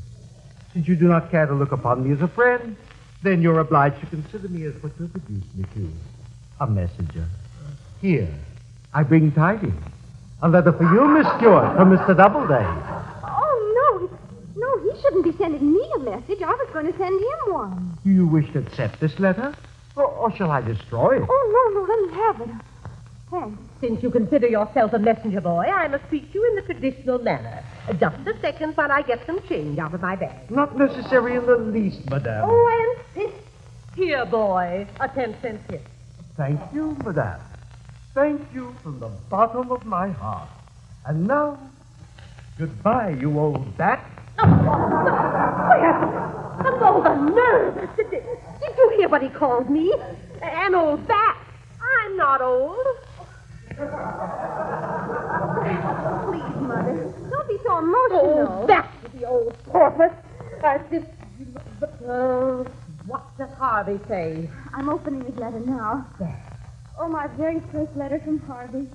Since 0.74 0.88
you 0.88 0.95
do 0.95 1.09
not 1.09 1.30
care 1.30 1.45
to 1.45 1.53
look 1.53 1.74
upon 1.74 2.07
me 2.07 2.13
as 2.13 2.22
a 2.22 2.28
friend, 2.30 2.78
then 3.22 3.41
you're 3.41 3.59
obliged 3.59 3.99
to 3.99 4.05
consider 4.05 4.47
me 4.47 4.63
as 4.63 4.74
what 4.82 4.93
you 4.97 5.05
introduced 5.05 5.55
me 5.55 5.65
to 5.74 5.91
a 6.62 6.68
messenger. 6.68 7.26
Here, 8.01 8.30
I 8.93 9.03
bring 9.03 9.32
tidings. 9.32 9.84
A 10.43 10.47
letter 10.47 10.72
for 10.72 10.84
you, 10.84 11.07
Miss 11.07 11.28
Stewart, 11.38 11.76
from 11.76 11.95
Mr. 11.95 12.16
Doubleday. 12.16 12.66
Oh, 13.24 14.09
no. 14.09 14.18
No, 14.55 14.93
he 14.93 15.01
shouldn't 15.01 15.24
be 15.24 15.32
sending 15.38 15.74
me 15.74 15.91
a 15.95 15.99
message. 15.99 16.41
I 16.41 16.51
was 16.51 16.70
going 16.72 16.91
to 16.91 16.97
send 16.97 17.20
him 17.20 17.53
one. 17.53 17.97
Do 18.03 18.09
you 18.12 18.28
wish 18.28 18.51
to 18.53 18.59
accept 18.59 18.99
this 18.99 19.20
letter? 19.20 19.55
Or, 19.95 20.05
or 20.05 20.36
shall 20.36 20.51
I 20.51 20.62
destroy 20.62 21.18
it? 21.22 21.28
Oh, 21.28 21.72
no, 21.74 21.80
no, 21.80 21.88
let 21.88 21.99
me 22.07 22.18
have 22.24 22.41
it. 22.41 22.66
Thanks. 23.30 23.62
Since 23.82 24.03
you 24.03 24.12
consider 24.12 24.47
yourself 24.47 24.93
a 24.93 24.99
messenger 24.99 25.41
boy, 25.41 25.66
I 25.66 25.88
must 25.88 26.07
treat 26.09 26.34
you 26.34 26.47
in 26.49 26.55
the 26.55 26.62
traditional 26.62 27.18
manner. 27.20 27.64
Just 27.99 28.28
a 28.28 28.39
second 28.41 28.76
while 28.78 28.91
I 28.91 29.01
get 29.01 29.26
some 29.26 29.41
change 29.47 29.80
out 29.80 29.93
of 29.93 30.01
my 30.01 30.16
bag. 30.16 30.51
Not 30.51 30.78
necessary 30.78 31.36
in 31.36 31.45
the 31.45 31.57
least, 31.57 32.07
madame. 32.09 32.43
Oh, 32.45 32.95
and 33.16 33.26
insist. 33.26 33.43
Here, 33.95 34.26
boy, 34.26 34.88
a 34.99 35.07
ten 35.09 35.36
cent 35.41 35.62
tip. 35.68 35.88
Thank 36.42 36.74
you, 36.74 36.98
madame. 37.06 37.39
Thank 38.16 38.42
you 38.52 38.76
from 38.82 39.00
the 39.00 39.10
bottom 39.30 39.72
of 39.72 39.86
my 39.86 40.10
heart. 40.10 40.50
And 41.06 41.28
now, 41.28 41.60
goodbye, 42.58 43.12
you 43.12 43.38
old 43.39 43.78
bat. 43.78 44.04
Oh, 46.84 47.04
the 47.04 47.14
nerve! 47.30 47.96
Did, 47.96 48.10
did 48.10 48.24
you 48.76 48.94
hear 48.98 49.08
what 49.08 49.22
he 49.22 49.30
called 49.30 49.70
me? 49.70 49.94
An 50.42 50.74
old 50.74 51.08
bat. 51.08 51.38
I'm 51.80 52.18
not 52.18 52.42
old. 52.42 52.88
Please, 53.68 53.86
Mother, 56.58 57.14
don't 57.30 57.48
be 57.48 57.58
so 57.64 57.78
emotional. 57.78 58.64
Oh, 58.64 58.66
back 58.66 58.89
to 59.04 59.10
the 59.16 59.28
old 59.28 59.56
porpoise. 59.66 60.12
As 60.64 60.82
if. 60.92 61.06
Uh, 62.04 62.64
what 63.12 63.38
does 63.38 63.49
Harvey 63.57 63.99
say? 64.07 64.49
I'm 64.74 64.88
opening 64.88 65.26
his 65.26 65.36
letter 65.36 65.59
now. 65.59 66.07
Oh, 66.97 67.09
my 67.09 67.28
very 67.28 67.62
first 67.72 67.93
letter 67.97 68.22
from 68.24 68.39
Harvey. 68.39 68.88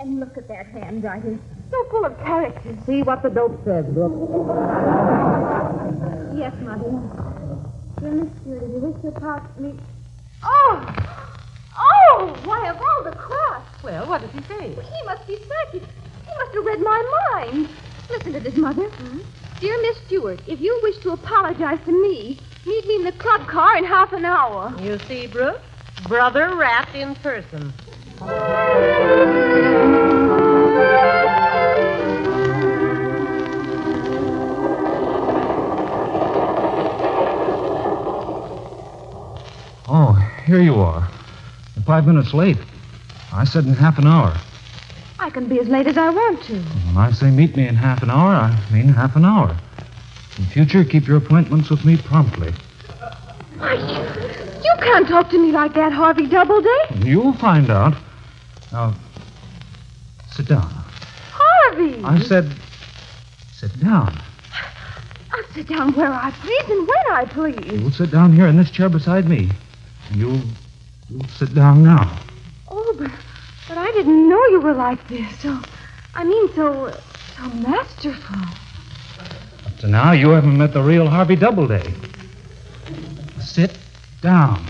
And 0.00 0.18
look 0.18 0.38
at 0.38 0.48
that 0.48 0.66
handwriting. 0.66 1.38
So 1.70 1.84
full 1.90 2.06
of 2.06 2.16
characters. 2.20 2.78
See 2.86 3.02
what 3.02 3.22
the 3.22 3.28
dope 3.28 3.62
says, 3.64 3.84
Brooke. 3.92 4.48
Yes, 6.34 6.54
Mother. 6.60 6.90
Dear 8.00 8.12
Miss 8.12 8.32
Judy, 8.42 8.66
you 8.72 8.80
wish 8.80 9.02
to 9.02 9.20
pass 9.20 9.42
me. 9.58 9.78
Oh! 10.42 10.96
Oh! 11.76 12.36
Why, 12.44 12.70
of 12.70 12.76
all 12.80 13.04
the 13.04 13.16
cross! 13.16 13.64
Well, 13.84 14.08
what 14.08 14.22
does 14.22 14.30
he 14.30 14.42
say? 14.48 14.70
He 14.70 15.04
must 15.04 15.26
be 15.26 15.36
psychic. 15.36 15.82
He 15.82 16.32
must 16.38 16.54
have 16.54 16.64
read 16.64 16.80
my 16.80 17.30
mind. 17.34 17.68
Listen 18.08 18.32
to 18.32 18.40
this, 18.40 18.56
Mother. 18.56 18.88
Hmm? 18.88 19.18
Dear 19.60 19.80
Miss 19.82 19.98
Stewart, 20.06 20.40
if 20.48 20.60
you 20.60 20.78
wish 20.82 20.96
to 21.02 21.10
apologize 21.10 21.78
to 21.84 21.92
me, 21.92 22.40
meet 22.66 22.86
me 22.86 22.96
in 22.96 23.04
the 23.04 23.12
club 23.12 23.46
car 23.46 23.76
in 23.76 23.84
half 23.84 24.12
an 24.12 24.24
hour. 24.24 24.74
You 24.80 24.98
see, 25.08 25.26
Brooke? 25.26 25.60
Brother 26.08 26.56
Rat 26.56 26.88
in 26.94 27.14
person. 27.16 27.72
Oh, 39.88 40.12
here 40.46 40.60
you 40.62 40.74
are. 40.76 41.08
You're 41.74 41.84
five 41.84 42.06
minutes 42.06 42.32
late. 42.32 42.58
I 43.32 43.44
said 43.44 43.64
in 43.64 43.74
half 43.74 43.98
an 43.98 44.06
hour. 44.06 44.36
I 45.18 45.30
can 45.30 45.46
be 45.48 45.60
as 45.60 45.68
late 45.68 45.86
as 45.86 45.96
I 45.96 46.10
want 46.10 46.42
to. 46.44 46.54
When 46.54 46.96
I 46.96 47.10
say 47.12 47.30
meet 47.30 47.56
me 47.56 47.68
in 47.68 47.76
half 47.76 48.02
an 48.02 48.10
hour, 48.10 48.34
I 48.34 48.58
mean 48.72 48.88
half 48.88 49.16
an 49.16 49.24
hour. 49.24 49.56
In 50.42 50.48
future, 50.48 50.84
keep 50.84 51.06
your 51.06 51.18
appointments 51.18 51.70
with 51.70 51.84
me 51.84 51.96
promptly. 51.96 52.52
Why, 53.58 53.74
you, 53.74 54.64
you 54.64 54.74
can't 54.78 55.06
talk 55.06 55.30
to 55.30 55.38
me 55.38 55.52
like 55.52 55.72
that, 55.74 55.92
Harvey 55.92 56.26
Doubleday. 56.26 56.68
You'll 56.96 57.34
find 57.34 57.70
out. 57.70 57.94
Now, 58.72 58.92
sit 60.32 60.48
down. 60.48 60.68
Harvey! 61.30 62.02
I 62.02 62.18
said, 62.18 62.52
sit 63.52 63.78
down. 63.78 64.20
I'll 65.32 65.54
sit 65.54 65.68
down 65.68 65.92
where 65.92 66.12
I 66.12 66.32
please 66.32 66.70
and 66.70 66.88
when 66.88 67.12
I 67.12 67.24
please. 67.24 67.80
You'll 67.80 67.92
sit 67.92 68.10
down 68.10 68.32
here 68.32 68.48
in 68.48 68.56
this 68.56 68.72
chair 68.72 68.88
beside 68.88 69.28
me. 69.28 69.48
And 70.10 70.16
you'll, 70.16 70.40
you'll 71.08 71.28
sit 71.28 71.54
down 71.54 71.84
now. 71.84 72.18
Oh, 72.68 72.96
but, 72.98 73.12
but 73.68 73.78
I 73.78 73.92
didn't 73.92 74.28
know 74.28 74.44
you 74.46 74.60
were 74.60 74.74
like 74.74 75.06
this. 75.06 75.38
So, 75.38 75.56
I 76.16 76.24
mean, 76.24 76.52
so, 76.56 76.92
so 77.36 77.48
masterful. 77.48 78.40
To 79.82 79.88
now, 79.88 80.12
you 80.12 80.30
haven't 80.30 80.56
met 80.56 80.72
the 80.72 80.80
real 80.80 81.08
Harvey 81.08 81.34
Doubleday. 81.34 81.82
Sit 83.40 83.76
down. 84.20 84.64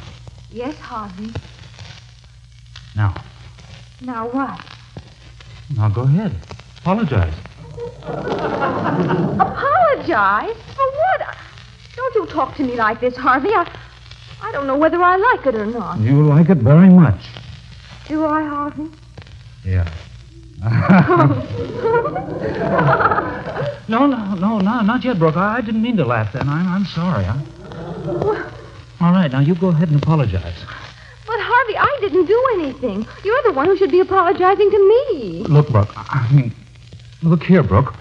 Yes, 0.51 0.75
Harvey. 0.79 1.31
Now, 2.97 3.23
Now 4.01 4.27
what? 4.31 4.59
now 5.77 5.91
go 5.91 6.01
ahead. 6.05 6.35
Apologize. 6.79 7.35
Apologize? 9.39 10.57
For 10.77 10.89
what? 11.03 11.37
Don't 11.95 12.15
you 12.15 12.27
talk 12.29 12.57
to 12.57 12.63
me 12.63 12.77
like 12.77 13.01
this, 13.03 13.15
Harvey. 13.15 13.51
I, 13.51 13.71
I 14.43 14.51
don't 14.53 14.67
know 14.67 14.79
whether 14.79 15.03
I 15.03 15.17
like 15.17 15.45
it 15.47 15.55
or 15.55 15.67
not. 15.67 16.01
You 16.01 16.23
like 16.27 16.49
it 16.49 16.57
very 16.57 16.89
much. 16.89 17.21
Do 18.09 18.25
I, 18.25 18.45
Harvey? 18.45 18.89
Yeah. 19.63 19.93
No, 23.89 24.07
no, 24.07 24.35
no, 24.35 24.59
no, 24.59 24.81
not 24.83 25.05
yet, 25.05 25.19
Brooke. 25.19 25.37
I 25.37 25.61
didn't 25.61 25.83
mean 25.83 25.97
to 25.97 26.05
laugh 26.05 26.33
then. 26.33 26.49
I'm, 26.49 26.69
I'm 26.69 26.85
sorry. 26.85 27.25
I... 27.25 27.37
All 29.01 29.13
right, 29.13 29.31
now 29.33 29.41
you 29.41 29.57
go 29.57 29.69
ahead 29.69 29.89
and 29.89 30.01
apologize. 30.01 30.65
But, 31.27 31.41
Harvey, 31.41 31.77
I 31.77 31.99
didn't 32.01 32.27
do 32.27 32.49
anything. 32.55 33.07
You're 33.25 33.43
the 33.45 33.53
one 33.53 33.67
who 33.67 33.77
should 33.77 33.91
be 33.91 34.01
apologizing 34.01 34.71
to 34.71 34.79
me. 34.89 35.43
Look, 35.49 35.69
Brooke, 35.71 35.91
I 35.97 36.29
I 36.31 36.33
mean, 36.33 36.55
look 37.23 37.43
here, 37.43 37.65
Brooke. 37.65 37.95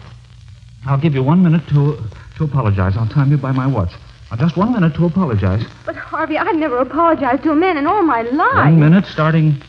I'll 0.86 1.00
give 1.00 1.16
you 1.16 1.24
one 1.24 1.42
minute 1.44 1.68
to 1.70 1.98
to 2.38 2.44
apologize. 2.44 2.96
I'll 2.98 3.08
time 3.08 3.32
you 3.32 3.38
by 3.38 3.52
my 3.52 3.68
watch. 3.68 3.92
Now, 4.30 4.38
just 4.38 4.56
one 4.56 4.72
minute 4.72 4.94
to 4.96 5.06
apologize. 5.06 5.64
But, 5.86 5.96
Harvey, 5.96 6.38
I've 6.38 6.56
never 6.56 6.78
apologized 6.78 7.44
to 7.44 7.52
a 7.52 7.56
man 7.56 7.78
in 7.78 7.88
all 7.88 8.04
my 8.04 8.22
life. 8.22 8.54
One 8.54 8.80
minute 8.80 9.06
starting 9.06 9.62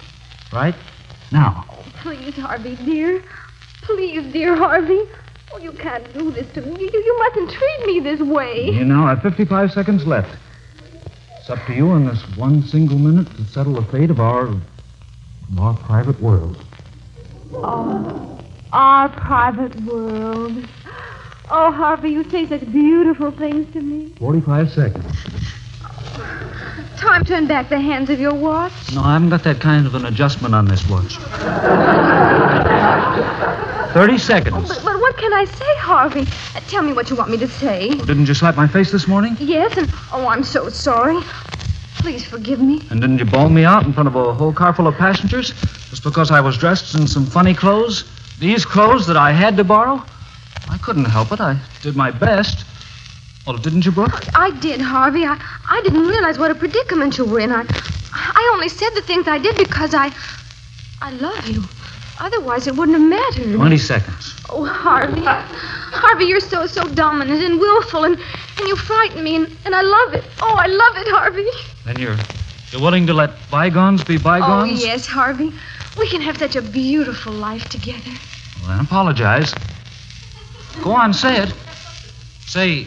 right 0.53 0.75
now. 1.31 1.65
Please, 2.03 2.35
Harvey, 2.35 2.75
dear. 2.85 3.23
Please, 3.83 4.33
dear 4.33 4.57
Harvey. 4.57 5.03
Oh, 5.53 5.59
you 5.59 5.71
can't 5.71 6.13
do 6.13 6.33
this 6.33 6.53
to 6.55 6.61
me. 6.61 6.81
You, 6.81 6.91
you 6.93 7.19
mustn't 7.19 7.51
treat 7.53 7.87
me 7.87 8.01
this 8.01 8.21
way. 8.21 8.71
You 8.71 8.85
now 8.85 9.07
have 9.07 9.23
55 9.23 9.71
seconds 9.71 10.05
left. 10.05 10.37
It's 11.39 11.49
up 11.49 11.65
to 11.67 11.75
you 11.75 11.93
in 11.93 12.07
this 12.07 12.21
one 12.37 12.63
single 12.65 12.99
minute 12.99 13.29
to 13.37 13.45
settle 13.45 13.75
the 13.75 13.85
fate 13.93 14.11
of 14.11 14.19
our 14.19 14.47
of 14.49 15.59
our 15.59 15.77
private 15.77 16.21
world. 16.21 16.65
Oh, 17.53 18.41
our 18.73 19.09
private 19.09 19.77
world. 19.83 20.57
Oh, 21.51 21.71
Harvey, 21.71 22.11
you 22.11 22.29
say 22.31 22.49
such 22.49 22.63
beautiful 22.73 23.31
things 23.31 23.73
to 23.75 23.81
me. 23.81 24.13
45 24.19 24.71
seconds. 24.71 25.42
Time 26.97 27.25
to 27.25 27.29
turn 27.29 27.47
back 27.47 27.69
the 27.69 27.81
hands 27.81 28.11
of 28.11 28.21
your 28.21 28.35
watch. 28.35 28.73
No, 28.95 29.03
I 29.03 29.15
haven't 29.15 29.31
got 29.31 29.43
that 29.45 29.61
kind 29.61 29.87
of 29.87 29.95
an 29.95 30.07
adjustment 30.07 30.55
on 30.55 30.67
this 30.67 30.89
watch. 30.89 31.17
30 33.93 34.19
seconds. 34.19 34.69
But, 34.69 34.85
but 34.85 35.01
what 35.01 35.17
can 35.19 35.33
I 35.33 35.45
say, 35.45 35.77
Harvey? 35.77 36.23
Uh, 36.55 36.61
tell 36.69 36.83
me 36.83 36.93
what 36.93 37.11
you 37.11 37.17
want 37.17 37.31
me 37.31 37.37
to 37.39 37.49
say. 37.49 37.91
Didn't 37.91 38.27
you 38.27 38.35
slap 38.35 38.57
my 38.57 38.67
face 38.67 38.91
this 38.91 39.07
morning? 39.07 39.37
Yes, 39.39 39.77
and 39.77 39.89
oh, 40.13 40.27
I'm 40.29 40.43
so 40.43 40.69
sorry. 40.69 41.21
Please 41.97 42.25
forgive 42.25 42.61
me. 42.61 42.83
And 42.91 43.01
didn't 43.01 43.19
you 43.19 43.25
bawl 43.27 43.49
me 43.49 43.65
out 43.65 43.85
in 43.85 43.93
front 43.93 44.09
of 44.09 44.17
a 44.17 44.33
whole 44.33 44.53
car 44.53 44.73
full 44.73 44.87
of 44.87 44.97
passengers 44.97 45.53
just 45.91 46.03
because 46.03 46.31
I 46.31 46.41
was 46.41 46.57
dressed 46.57 46.95
in 46.95 47.07
some 47.07 47.27
funny 47.27 47.55
clothes? 47.55 48.05
These 48.39 48.65
clothes 48.65 49.07
that 49.07 49.17
I 49.17 49.33
had 49.33 49.57
to 49.59 49.65
borrow? 49.65 50.03
I 50.71 50.79
couldn't 50.79 51.05
help 51.05 51.33
it. 51.33 51.41
I 51.41 51.59
did 51.83 51.95
my 51.95 52.11
best. 52.11 52.65
Well, 53.47 53.57
didn't 53.57 53.85
you, 53.85 53.93
Brooke? 53.93 54.23
I 54.37 54.51
did, 54.61 54.81
Harvey. 54.81 55.25
I, 55.25 55.37
I 55.69 55.81
didn't 55.83 56.07
realize 56.07 56.39
what 56.39 56.51
a 56.51 56.55
predicament 56.55 57.19
you 57.19 57.25
were 57.25 57.41
in. 57.41 57.51
I, 57.51 57.65
I 58.13 58.51
only 58.55 58.69
said 58.69 58.91
the 58.95 59.03
things 59.03 59.27
I 59.27 59.39
did 59.39 59.57
because 59.57 59.95
I, 59.95 60.13
I 61.01 61.11
love 61.13 61.47
you. 61.49 61.63
Otherwise, 62.21 62.69
it 62.69 62.77
wouldn't 62.77 62.97
have 62.99 63.09
mattered. 63.09 63.57
20 63.57 63.79
seconds. 63.79 64.35
Oh, 64.49 64.65
Harvey. 64.65 65.23
Harvey, 65.25 66.27
you're 66.27 66.41
so, 66.41 66.67
so 66.67 66.87
dominant 66.95 67.43
and 67.43 67.59
willful, 67.59 68.05
and, 68.05 68.17
and 68.59 68.69
you 68.69 68.77
frighten 68.77 69.25
me, 69.25 69.37
and, 69.37 69.57
and 69.65 69.75
I 69.75 69.83
love 69.83 70.15
it. 70.15 70.25
Oh, 70.41 70.55
I 70.57 70.67
love 70.67 70.97
it, 70.97 71.09
Harvey. 71.09 71.47
Then 71.85 71.99
you're 71.99 72.17
you're 72.71 72.81
willing 72.81 73.07
to 73.07 73.13
let 73.13 73.33
bygones 73.51 74.03
be 74.03 74.17
bygones? 74.17 74.71
Oh, 74.71 74.87
yes, 74.87 75.07
Harvey. 75.07 75.53
We 75.99 76.09
can 76.09 76.23
have 76.23 76.39
such 76.39 76.57
a 76.57 76.63
beautiful 76.63 77.33
life 77.33 77.69
together. 77.69 78.11
Well, 78.61 78.71
then 78.71 78.81
apologize. 78.81 79.53
Go 80.83 80.93
on, 80.93 81.13
say 81.13 81.43
it. 81.43 81.53
Say, 82.47 82.87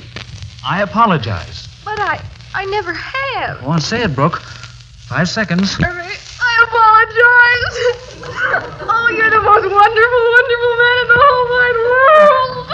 I 0.67 0.81
apologize. 0.81 1.67
But 1.85 1.99
I, 1.99 2.19
I 2.55 2.65
never 2.65 2.91
have. 2.91 3.61
Go 3.61 3.67
on, 3.67 3.79
say 3.79 4.01
it, 4.01 4.15
Brooke. 4.15 4.41
Five 4.41 5.29
seconds. 5.29 5.75
Harvey, 5.75 5.99
I 6.01 6.63
apologize. 6.65 7.77
Oh, 8.81 9.07
you're 9.13 9.29
the 9.29 9.41
most 9.45 9.69
wonderful, 9.69 10.25
wonderful 10.33 10.75
man 10.81 10.97
in 11.01 11.07
the 11.07 11.17
whole 11.21 11.45
wide 11.53 11.77
world. 11.85 12.65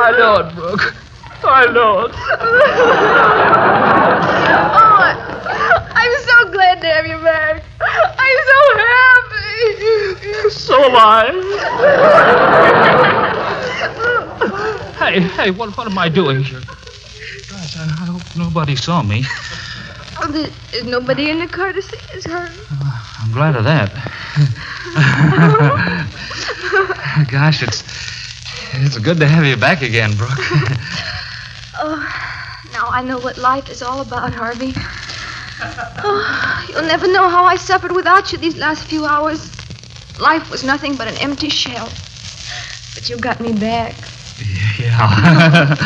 I 0.00 0.10
know 0.16 0.36
it, 0.40 0.48
Brooke. 0.54 0.94
I 1.44 1.66
know 1.66 2.06
it. 2.06 2.12
Oh, 4.72 5.00
I'm 5.94 6.14
so 6.24 6.50
glad 6.50 6.80
to 6.80 6.86
have 6.86 7.06
you 7.06 7.18
back. 7.18 7.62
I'm 8.18 8.38
so 8.48 8.60
happy. 8.80 10.48
So 10.48 10.82
am 10.82 10.96
I. 10.96 11.30
hey, 14.98 15.20
hey, 15.20 15.50
what, 15.50 15.76
what 15.76 15.86
am 15.86 15.98
I 15.98 16.08
doing 16.08 16.42
here? 16.42 16.60
Gosh, 17.50 17.76
I, 17.76 17.82
I 17.84 18.06
hope 18.06 18.22
nobody 18.36 18.76
saw 18.76 19.02
me. 19.02 19.24
Oh, 20.18 20.32
there's 20.32 20.84
nobody 20.84 21.30
in 21.30 21.38
the 21.40 21.46
car 21.46 21.72
to 21.72 21.82
see 21.82 21.98
us, 22.16 22.24
Harvey. 22.24 22.54
Uh, 22.70 23.02
I'm 23.20 23.32
glad 23.32 23.54
of 23.56 23.64
that. 23.64 23.90
Gosh, 27.30 27.62
it's 27.62 27.82
it's 28.74 28.98
good 28.98 29.18
to 29.20 29.26
have 29.26 29.44
you 29.44 29.56
back 29.56 29.82
again, 29.82 30.16
Brooke. 30.16 30.30
Oh, 31.78 32.00
now 32.72 32.88
I 32.90 33.02
know 33.02 33.18
what 33.18 33.36
life 33.36 33.68
is 33.68 33.82
all 33.82 34.00
about, 34.00 34.32
Harvey. 34.32 34.72
Oh, 36.02 36.66
you'll 36.70 36.86
never 36.88 37.06
know 37.06 37.28
how 37.28 37.44
I 37.44 37.56
suffered 37.56 37.92
without 37.92 38.32
you 38.32 38.38
these 38.38 38.56
last 38.56 38.84
few 38.84 39.04
hours. 39.04 39.50
Life 40.18 40.50
was 40.50 40.64
nothing 40.64 40.96
but 40.96 41.06
an 41.06 41.18
empty 41.18 41.50
shell. 41.50 41.86
But 42.94 43.10
you 43.10 43.18
got 43.18 43.40
me 43.40 43.52
back. 43.52 43.94
yeah. 44.78 45.74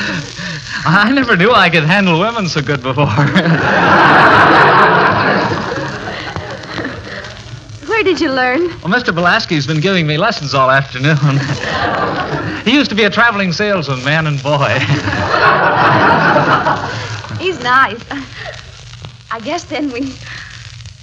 I 0.84 1.11
never 1.12 1.36
knew 1.36 1.53
I 1.53 1.68
could 1.70 1.84
handle 1.84 2.18
women 2.18 2.48
so 2.48 2.61
good 2.62 2.82
before. 2.82 3.07
Where 7.88 8.03
did 8.03 8.20
you 8.20 8.32
learn? 8.32 8.68
Well, 8.80 8.88
Mr. 8.88 9.12
Pulaski's 9.12 9.66
been 9.66 9.80
giving 9.80 10.07
me 10.07 10.16
lessons 10.16 10.55
all 10.55 10.70
afternoon. 10.70 11.16
he 12.64 12.72
used 12.72 12.88
to 12.90 12.96
be 12.96 13.05
a 13.05 13.11
traveling 13.11 13.53
salesman, 13.53 14.03
man 14.05 14.26
and 14.26 14.42
boy. 14.42 14.78
He's 17.38 17.61
nice. 17.62 18.01
I 19.30 19.38
guess 19.40 19.64
then 19.64 19.90
we 19.92 20.14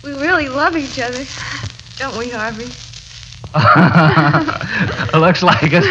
we 0.03 0.13
really 0.13 0.49
love 0.49 0.75
each 0.75 0.99
other, 0.99 1.23
don't 1.97 2.17
we, 2.17 2.29
Harvey? 2.29 2.65
Looks 5.17 5.43
like 5.43 5.71
it. 5.73 5.83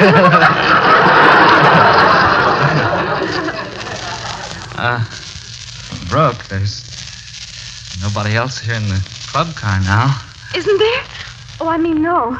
Uh, 4.78 5.04
Brooke, 6.08 6.44
there's 6.48 6.84
nobody 8.02 8.34
else 8.36 8.58
here 8.58 8.74
in 8.74 8.88
the 8.88 9.00
club 9.28 9.54
car 9.54 9.80
now. 9.80 10.20
Isn't 10.54 10.78
there? 10.78 11.02
Oh, 11.60 11.68
I 11.68 11.78
mean, 11.78 12.02
no. 12.02 12.36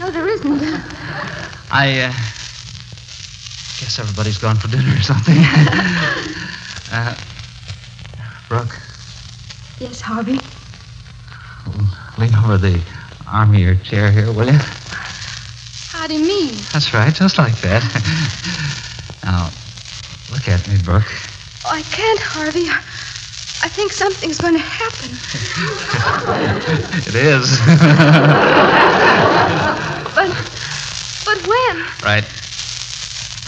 No, 0.00 0.10
there 0.10 0.28
isn't. 0.28 0.62
I, 1.70 2.00
uh, 2.02 2.12
guess 3.80 3.98
everybody's 3.98 4.38
gone 4.38 4.56
for 4.56 4.68
dinner 4.68 4.94
or 4.96 5.00
something. 5.02 5.36
uh, 6.92 7.14
Brooke, 8.48 8.76
Yes, 9.80 10.00
Harvey. 10.00 10.38
lean 12.18 12.34
over 12.34 12.58
the 12.58 12.80
arm 13.26 13.50
of 13.54 13.60
your 13.60 13.74
chair 13.76 14.10
here, 14.10 14.32
will 14.32 14.46
you? 14.50 14.58
How 15.98 16.06
do 16.06 16.14
you 16.14 16.24
mean? 16.24 16.54
That's 16.72 16.94
right, 16.94 17.12
just 17.12 17.38
like 17.38 17.60
that. 17.62 17.82
now, 19.24 19.50
look 20.30 20.46
at 20.46 20.62
me, 20.68 20.78
Brooke. 20.84 21.10
Oh, 21.66 21.70
I 21.74 21.82
can't, 21.82 22.20
Harvey. 22.20 22.66
I, 22.70 23.68
think 23.68 23.90
something's 23.90 24.38
going 24.38 24.54
to 24.54 24.60
happen. 24.60 25.10
It 27.08 27.16
is. 27.16 27.58
But, 30.14 30.30
but 31.24 31.38
when? 31.48 31.76
right. 32.04 32.24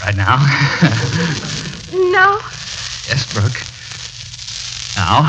Right 0.03 0.15
now. 0.15 0.35
No. 2.11 2.39
yes, 3.07 3.31
Brooke. 3.31 3.63
Now. 4.97 5.23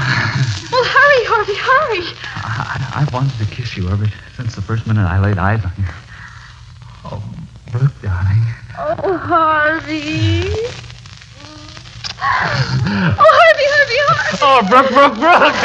Well, 0.72 0.84
hurry, 0.84 1.24
Harvey, 1.30 1.54
hurry. 1.54 2.16
I, 2.34 2.90
I've 2.96 3.12
wanted 3.12 3.38
to 3.38 3.44
kiss 3.46 3.76
you 3.76 3.88
ever 3.90 4.06
since 4.36 4.56
the 4.56 4.62
first 4.62 4.88
minute 4.88 5.06
I 5.06 5.20
laid 5.20 5.38
eyes 5.38 5.64
on 5.64 5.72
you. 5.78 5.84
Oh, 7.04 7.22
Brooke, 7.70 7.92
darling. 8.02 8.42
Oh, 8.78 9.16
Harvey. 9.18 10.50
Oh, 12.20 13.14
Harvey, 13.18 13.66
Harvey, 13.74 13.98
Harvey. 14.06 14.38
Oh, 14.42 14.62
Brooke, 14.68 14.90
Brooke, 14.90 15.14
Brooke. 15.18 15.62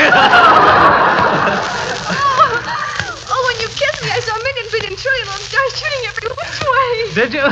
Oh, 2.09 3.25
oh, 3.29 3.41
when 3.47 3.57
you 3.61 3.67
kissed 3.69 4.01
me, 4.03 4.09
I 4.11 4.19
saw 4.19 4.33
a 4.35 4.43
million 4.43 4.65
billion 4.71 4.95
trillion 4.95 5.27
little 5.27 5.45
stars 5.45 5.73
shooting 5.77 6.05
every 6.09 6.29
which 6.33 6.59
way. 6.65 7.13
Did 7.13 7.33
you? 7.33 7.45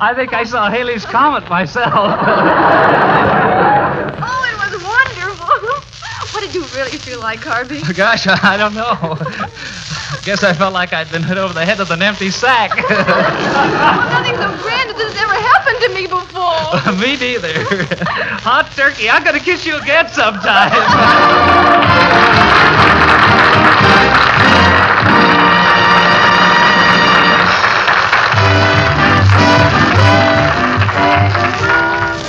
I 0.00 0.14
think 0.14 0.32
I 0.32 0.44
saw 0.44 0.70
Halley's 0.70 1.04
Comet 1.04 1.48
myself. 1.48 1.92
Oh, 4.20 4.44
it 4.50 4.56
was 4.58 4.72
wonderful. 4.82 5.70
What 6.32 6.40
did 6.44 6.52
you 6.54 6.64
really 6.76 6.98
feel 6.98 7.20
like, 7.20 7.38
Harvey? 7.40 7.80
Gosh, 7.94 8.26
I 8.28 8.56
don't 8.56 8.74
know. 8.74 9.16
Guess 10.24 10.42
I 10.42 10.52
felt 10.52 10.72
like 10.72 10.92
I'd 10.92 11.10
been 11.10 11.22
hit 11.22 11.38
over 11.38 11.52
the 11.52 11.64
head 11.64 11.78
with 11.78 11.90
an 11.90 12.02
empty 12.02 12.30
sack. 12.30 12.72
Oh, 13.90 14.08
nothing 14.10 14.36
so 14.36 14.62
grand 14.62 14.90
as 14.90 14.96
this 14.96 15.14
ever 15.20 15.34
happened 15.34 15.78
to 15.80 15.88
me 15.94 16.06
before. 16.06 16.92
Me 17.00 17.16
neither. 17.16 17.64
Hot 18.42 18.70
turkey, 18.74 19.08
I'm 19.08 19.24
gonna 19.24 19.40
kiss 19.40 19.64
you 19.66 19.76
again 19.76 20.08
sometime. 20.08 20.72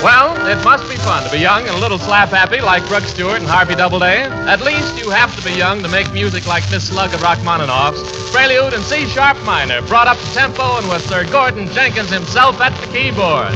Well, 0.03 0.31
it 0.47 0.63
must 0.63 0.87
be 0.89 0.95
fun 1.09 1.23
to 1.23 1.31
be 1.31 1.39
young 1.39 1.65
and 1.65 1.75
a 1.75 1.79
little 1.79 1.97
slap 1.97 2.29
happy 2.29 2.61
like 2.61 2.87
Brooke 2.87 3.03
Stewart 3.03 3.39
and 3.39 3.47
Harvey 3.47 3.73
Doubleday. 3.73 4.21
At 4.45 4.61
least 4.61 4.95
you 5.03 5.09
have 5.09 5.35
to 5.35 5.43
be 5.43 5.51
young 5.57 5.81
to 5.81 5.89
make 5.89 6.13
music 6.13 6.45
like 6.45 6.63
Miss 6.69 6.87
Slug 6.87 7.11
of 7.15 7.21
Rachmaninoff's 7.23 8.29
Prelude 8.29 8.75
in 8.75 8.81
C 8.81 9.07
sharp 9.07 9.43
minor, 9.43 9.81
brought 9.87 10.07
up 10.07 10.19
to 10.19 10.33
tempo 10.35 10.77
and 10.77 10.87
with 10.87 11.01
Sir 11.09 11.25
Gordon 11.31 11.67
Jenkins 11.69 12.11
himself 12.11 12.61
at 12.61 12.79
the 12.79 12.85
keyboard. 12.93 13.55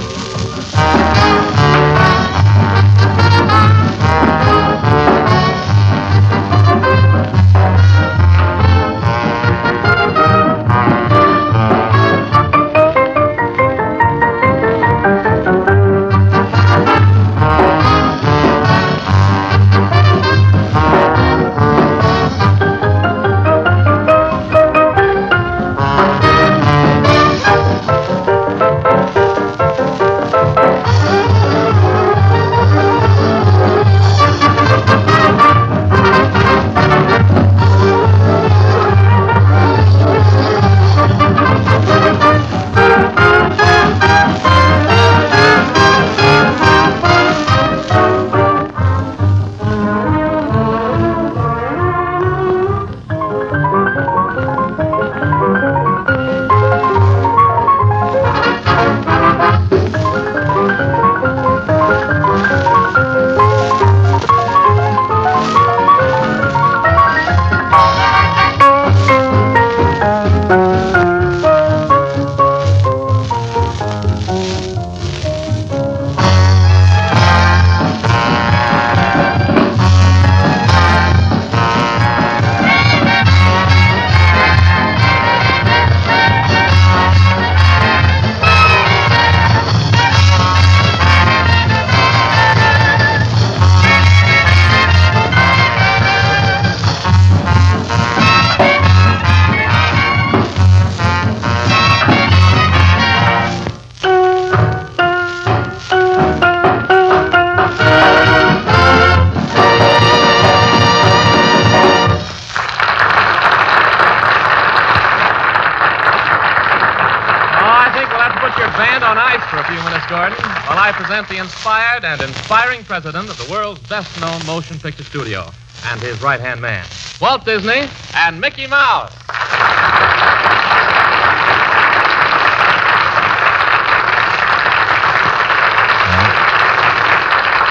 Present 121.14 121.30
the 121.30 121.44
inspired 121.44 122.04
and 122.04 122.20
inspiring 122.24 122.84
president 122.84 123.30
of 123.30 123.38
the 123.38 123.52
world's 123.52 123.80
best 123.88 124.20
known 124.20 124.44
motion 124.48 124.80
picture 124.80 125.04
studio. 125.04 125.46
and 125.86 126.02
his 126.02 126.20
right 126.24 126.40
hand 126.40 126.60
man, 126.60 126.84
Walt 127.22 127.46
Disney 127.46 127.88
and 128.16 128.42
Mickey 128.42 128.66
Mouse. 128.66 129.14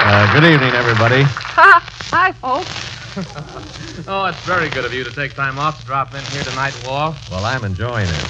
Uh, 0.04 0.32
good 0.32 0.44
evening, 0.44 0.72
everybody. 0.74 1.22
Hi, 2.12 2.30
folks. 2.30 2.70
oh, 4.06 4.26
it's 4.26 4.38
very 4.42 4.68
good 4.68 4.84
of 4.84 4.94
you 4.94 5.02
to 5.02 5.10
take 5.10 5.34
time 5.34 5.58
off 5.58 5.80
to 5.80 5.86
drop 5.86 6.14
in 6.14 6.24
here 6.26 6.44
tonight, 6.44 6.80
Walt. 6.86 7.16
Well, 7.28 7.44
I'm 7.44 7.64
enjoying 7.64 8.06
it. 8.06 8.26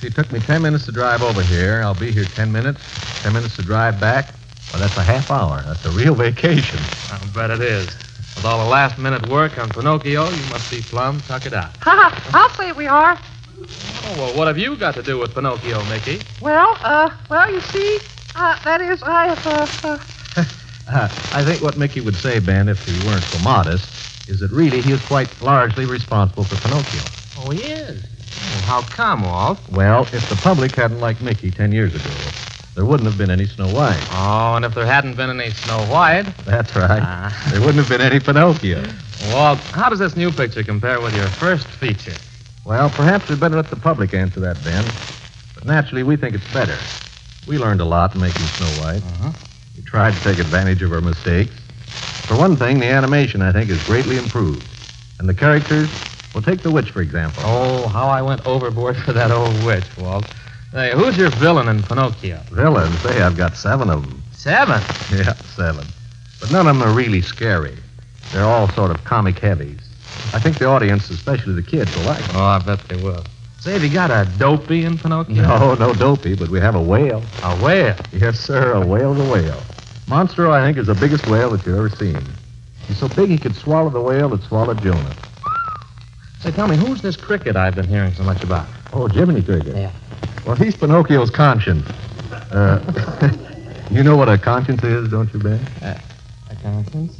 See, 0.00 0.08
it 0.08 0.16
took 0.16 0.32
me 0.32 0.40
10 0.40 0.60
minutes 0.60 0.86
to 0.86 0.92
drive 0.92 1.22
over 1.22 1.42
here. 1.42 1.82
I'll 1.84 1.94
be 1.94 2.10
here 2.10 2.24
10 2.24 2.50
minutes. 2.50 2.80
10 3.22 3.32
minutes 3.32 3.54
to 3.56 3.62
drive 3.62 4.00
back. 4.00 4.35
Well, 4.76 4.86
that's 4.86 4.98
a 4.98 5.04
half 5.04 5.30
hour. 5.30 5.62
That's 5.62 5.86
a 5.86 5.90
real 5.92 6.14
vacation. 6.14 6.78
I 7.10 7.18
bet 7.34 7.50
it 7.50 7.62
is. 7.62 7.86
With 8.36 8.44
all 8.44 8.62
the 8.62 8.70
last 8.70 8.98
minute 8.98 9.26
work 9.26 9.56
on 9.56 9.70
Pinocchio, 9.70 10.28
you 10.28 10.44
must 10.50 10.70
be 10.70 10.82
plumb 10.82 11.18
tuck 11.22 11.46
it 11.46 11.54
out. 11.54 11.74
Ha 11.78 11.96
ha! 11.96 12.30
I'll 12.34 12.50
say 12.50 12.72
we 12.72 12.86
are. 12.86 13.18
Oh, 13.58 14.14
well, 14.18 14.36
what 14.36 14.48
have 14.48 14.58
you 14.58 14.76
got 14.76 14.94
to 14.96 15.02
do 15.02 15.16
with 15.16 15.32
Pinocchio, 15.32 15.82
Mickey? 15.84 16.20
Well, 16.42 16.76
uh, 16.82 17.08
well, 17.30 17.50
you 17.50 17.62
see, 17.62 18.00
uh, 18.34 18.62
that 18.64 18.82
is, 18.82 19.02
I 19.02 19.28
have, 19.34 19.46
uh, 19.46 19.88
uh, 19.88 20.44
Uh, 20.92 21.08
I 21.32 21.42
think 21.42 21.62
what 21.62 21.78
Mickey 21.78 22.02
would 22.02 22.14
say, 22.14 22.38
Ben, 22.38 22.68
if 22.68 22.84
he 22.84 22.92
weren't 23.08 23.24
so 23.24 23.38
modest, 23.38 24.28
is 24.28 24.40
that 24.40 24.50
really 24.50 24.82
he 24.82 24.92
is 24.92 25.00
quite 25.06 25.40
largely 25.40 25.86
responsible 25.86 26.44
for 26.44 26.56
Pinocchio. 26.56 27.00
Oh, 27.38 27.50
he 27.50 27.62
is. 27.62 28.02
Well, 28.02 28.60
how 28.60 28.82
come, 28.82 29.22
Walt? 29.22 29.58
Well, 29.72 30.02
if 30.12 30.28
the 30.28 30.36
public 30.36 30.74
hadn't 30.74 31.00
liked 31.00 31.22
Mickey 31.22 31.50
10 31.50 31.72
years 31.72 31.94
ago, 31.94 32.25
there 32.76 32.84
wouldn't 32.84 33.08
have 33.08 33.16
been 33.16 33.30
any 33.30 33.46
Snow 33.46 33.68
White. 33.68 33.98
Oh, 34.12 34.54
and 34.54 34.64
if 34.64 34.74
there 34.74 34.84
hadn't 34.84 35.16
been 35.16 35.30
any 35.30 35.50
Snow 35.50 35.78
White. 35.86 36.24
That's 36.44 36.76
right. 36.76 37.02
Ah. 37.02 37.48
There 37.50 37.60
wouldn't 37.60 37.78
have 37.78 37.88
been 37.88 38.02
any 38.02 38.20
Pinocchio. 38.20 38.84
Walt, 39.32 39.58
how 39.72 39.88
does 39.88 39.98
this 39.98 40.14
new 40.14 40.30
picture 40.30 40.62
compare 40.62 41.00
with 41.00 41.16
your 41.16 41.26
first 41.26 41.66
feature? 41.66 42.12
Well, 42.66 42.90
perhaps 42.90 43.30
we'd 43.30 43.40
better 43.40 43.56
let 43.56 43.70
the 43.70 43.76
public 43.76 44.12
answer 44.12 44.40
that, 44.40 44.62
Ben. 44.62 44.84
But 45.54 45.64
naturally, 45.64 46.02
we 46.02 46.16
think 46.16 46.34
it's 46.34 46.52
better. 46.52 46.76
We 47.48 47.56
learned 47.56 47.80
a 47.80 47.86
lot 47.86 48.14
in 48.14 48.20
making 48.20 48.42
Snow 48.42 48.66
White. 48.84 49.02
Uh-huh. 49.02 49.32
We 49.74 49.82
tried 49.82 50.12
to 50.12 50.20
take 50.20 50.38
advantage 50.38 50.82
of 50.82 50.92
our 50.92 51.00
mistakes. 51.00 51.54
For 52.26 52.36
one 52.36 52.56
thing, 52.56 52.78
the 52.78 52.86
animation, 52.86 53.40
I 53.40 53.52
think, 53.52 53.70
is 53.70 53.82
greatly 53.84 54.18
improved. 54.18 54.68
And 55.18 55.26
the 55.26 55.34
characters, 55.34 55.88
well, 56.34 56.42
take 56.42 56.60
the 56.60 56.70
witch, 56.70 56.90
for 56.90 57.00
example. 57.00 57.42
Oh, 57.46 57.88
how 57.88 58.08
I 58.08 58.20
went 58.20 58.46
overboard 58.46 58.96
for 59.04 59.14
that 59.14 59.30
old 59.30 59.64
witch, 59.64 59.84
Walt. 59.96 60.26
Hey, 60.76 60.92
who's 60.92 61.16
your 61.16 61.30
villain 61.30 61.68
in 61.68 61.82
Pinocchio? 61.82 62.38
Villains, 62.50 62.98
say, 63.00 63.22
I've 63.22 63.34
got 63.34 63.56
seven 63.56 63.88
of 63.88 64.02
them. 64.02 64.22
Seven? 64.32 64.78
Yeah, 65.10 65.32
seven. 65.32 65.86
But 66.38 66.52
none 66.52 66.66
of 66.66 66.76
them 66.76 66.82
are 66.86 66.94
really 66.94 67.22
scary. 67.22 67.74
They're 68.30 68.44
all 68.44 68.68
sort 68.68 68.90
of 68.90 69.02
comic 69.02 69.38
heavies. 69.38 69.80
I 70.34 70.38
think 70.38 70.58
the 70.58 70.66
audience, 70.66 71.08
especially 71.08 71.54
the 71.54 71.62
kids, 71.62 71.96
will 71.96 72.02
like 72.04 72.22
them. 72.26 72.36
Oh, 72.36 72.44
I 72.44 72.58
bet 72.58 72.86
they 72.88 73.02
will. 73.02 73.24
Say, 73.58 73.72
have 73.72 73.82
you 73.84 73.88
got 73.88 74.10
a 74.10 74.30
dopey 74.36 74.84
in 74.84 74.98
Pinocchio? 74.98 75.34
No, 75.34 75.76
no 75.76 75.94
dopey, 75.94 76.34
but 76.34 76.50
we 76.50 76.60
have 76.60 76.74
a 76.74 76.82
whale. 76.82 77.22
A 77.42 77.56
whale? 77.64 77.96
Yes, 78.12 78.38
sir, 78.38 78.74
a 78.74 78.86
whale's 78.86 79.18
a 79.18 79.32
whale. 79.32 79.62
Monstro, 80.08 80.52
I 80.52 80.60
think, 80.66 80.76
is 80.76 80.88
the 80.88 80.94
biggest 80.94 81.26
whale 81.28 81.52
that 81.52 81.64
you've 81.64 81.78
ever 81.78 81.88
seen. 81.88 82.20
He's 82.86 82.98
so 82.98 83.08
big 83.08 83.30
he 83.30 83.38
could 83.38 83.56
swallow 83.56 83.88
the 83.88 84.02
whale 84.02 84.28
that 84.28 84.42
swallowed 84.42 84.82
Jonah. 84.82 85.16
Say, 86.40 86.50
tell 86.50 86.68
me, 86.68 86.76
who's 86.76 87.00
this 87.00 87.16
cricket 87.16 87.56
I've 87.56 87.76
been 87.76 87.88
hearing 87.88 88.12
so 88.12 88.24
much 88.24 88.44
about? 88.44 88.68
Oh, 88.92 89.08
Jiminy 89.08 89.40
Cricket. 89.40 89.74
Yeah. 89.74 89.90
Well, 90.46 90.54
he's 90.54 90.76
Pinocchio's 90.76 91.30
conscience. 91.30 91.84
Uh, 92.52 92.78
you 93.90 94.04
know 94.04 94.16
what 94.16 94.28
a 94.28 94.38
conscience 94.38 94.84
is, 94.84 95.10
don't 95.10 95.32
you, 95.34 95.40
Ben? 95.40 95.58
Uh, 95.82 95.98
a 96.48 96.56
conscience? 96.62 97.18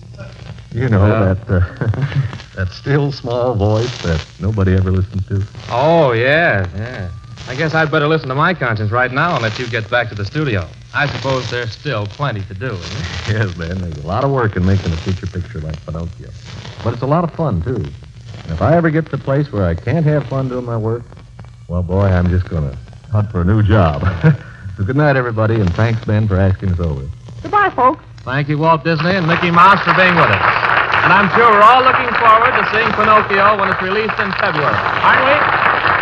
You 0.72 0.88
know 0.88 1.08
that 1.08 1.38
uh, 1.50 2.56
that 2.56 2.68
still 2.70 3.10
small 3.10 3.54
voice 3.56 3.90
that 4.02 4.20
nobody 4.38 4.74
ever 4.74 4.92
listens 4.92 5.26
to. 5.26 5.42
Oh, 5.70 6.12
yeah, 6.12 6.68
yeah. 6.76 7.10
I 7.48 7.56
guess 7.56 7.74
I'd 7.74 7.90
better 7.90 8.06
listen 8.06 8.28
to 8.28 8.36
my 8.36 8.54
conscience 8.54 8.92
right 8.92 9.10
now 9.10 9.34
and 9.34 9.42
let 9.42 9.58
you 9.58 9.66
get 9.66 9.90
back 9.90 10.08
to 10.10 10.14
the 10.14 10.24
studio. 10.24 10.68
I 10.94 11.08
suppose 11.08 11.50
there's 11.50 11.72
still 11.72 12.06
plenty 12.06 12.42
to 12.42 12.54
do, 12.54 12.70
isn't? 12.70 13.06
Yes, 13.28 13.52
Ben. 13.58 13.80
There's 13.80 14.04
a 14.04 14.06
lot 14.06 14.22
of 14.22 14.30
work 14.30 14.54
in 14.56 14.64
making 14.64 14.92
a 14.92 14.96
feature 14.98 15.26
picture 15.26 15.60
like 15.60 15.84
Pinocchio, 15.84 16.30
but 16.84 16.92
it's 16.92 17.02
a 17.02 17.06
lot 17.06 17.24
of 17.24 17.34
fun 17.34 17.60
too. 17.60 17.74
And 18.44 18.52
if 18.52 18.62
I 18.62 18.76
ever 18.76 18.88
get 18.88 19.06
to 19.06 19.16
a 19.16 19.18
place 19.18 19.50
where 19.50 19.64
I 19.66 19.74
can't 19.74 20.06
have 20.06 20.28
fun 20.28 20.48
doing 20.48 20.64
my 20.64 20.76
work, 20.76 21.02
well, 21.68 21.82
boy, 21.82 22.04
I'm 22.06 22.30
just 22.30 22.48
gonna 22.48 22.76
hunt 23.10 23.30
for 23.30 23.40
a 23.40 23.44
new 23.44 23.62
job. 23.62 24.02
so 24.76 24.84
good 24.84 24.96
night, 24.96 25.16
everybody, 25.16 25.56
and 25.60 25.72
thanks, 25.74 26.04
Ben, 26.04 26.26
for 26.28 26.36
asking 26.36 26.72
us 26.72 26.80
over. 26.80 27.06
goodbye, 27.42 27.70
folks. 27.70 28.02
Thank 28.24 28.48
you, 28.48 28.58
Walt 28.58 28.82
Disney 28.84 29.14
and 29.14 29.26
Mickey 29.26 29.50
Mouse, 29.50 29.78
for 29.84 29.94
being 29.94 30.14
with 30.16 30.26
us. 30.26 30.42
And 31.06 31.12
I'm 31.14 31.30
sure 31.38 31.46
we're 31.46 31.62
all 31.62 31.82
looking 31.86 32.10
forward 32.18 32.50
to 32.58 32.62
seeing 32.74 32.90
Pinocchio 32.98 33.58
when 33.60 33.70
it's 33.70 33.80
released 33.82 34.18
in 34.18 34.32
February. 34.42 34.74
Aren't 34.74 35.22
we? 35.22 35.95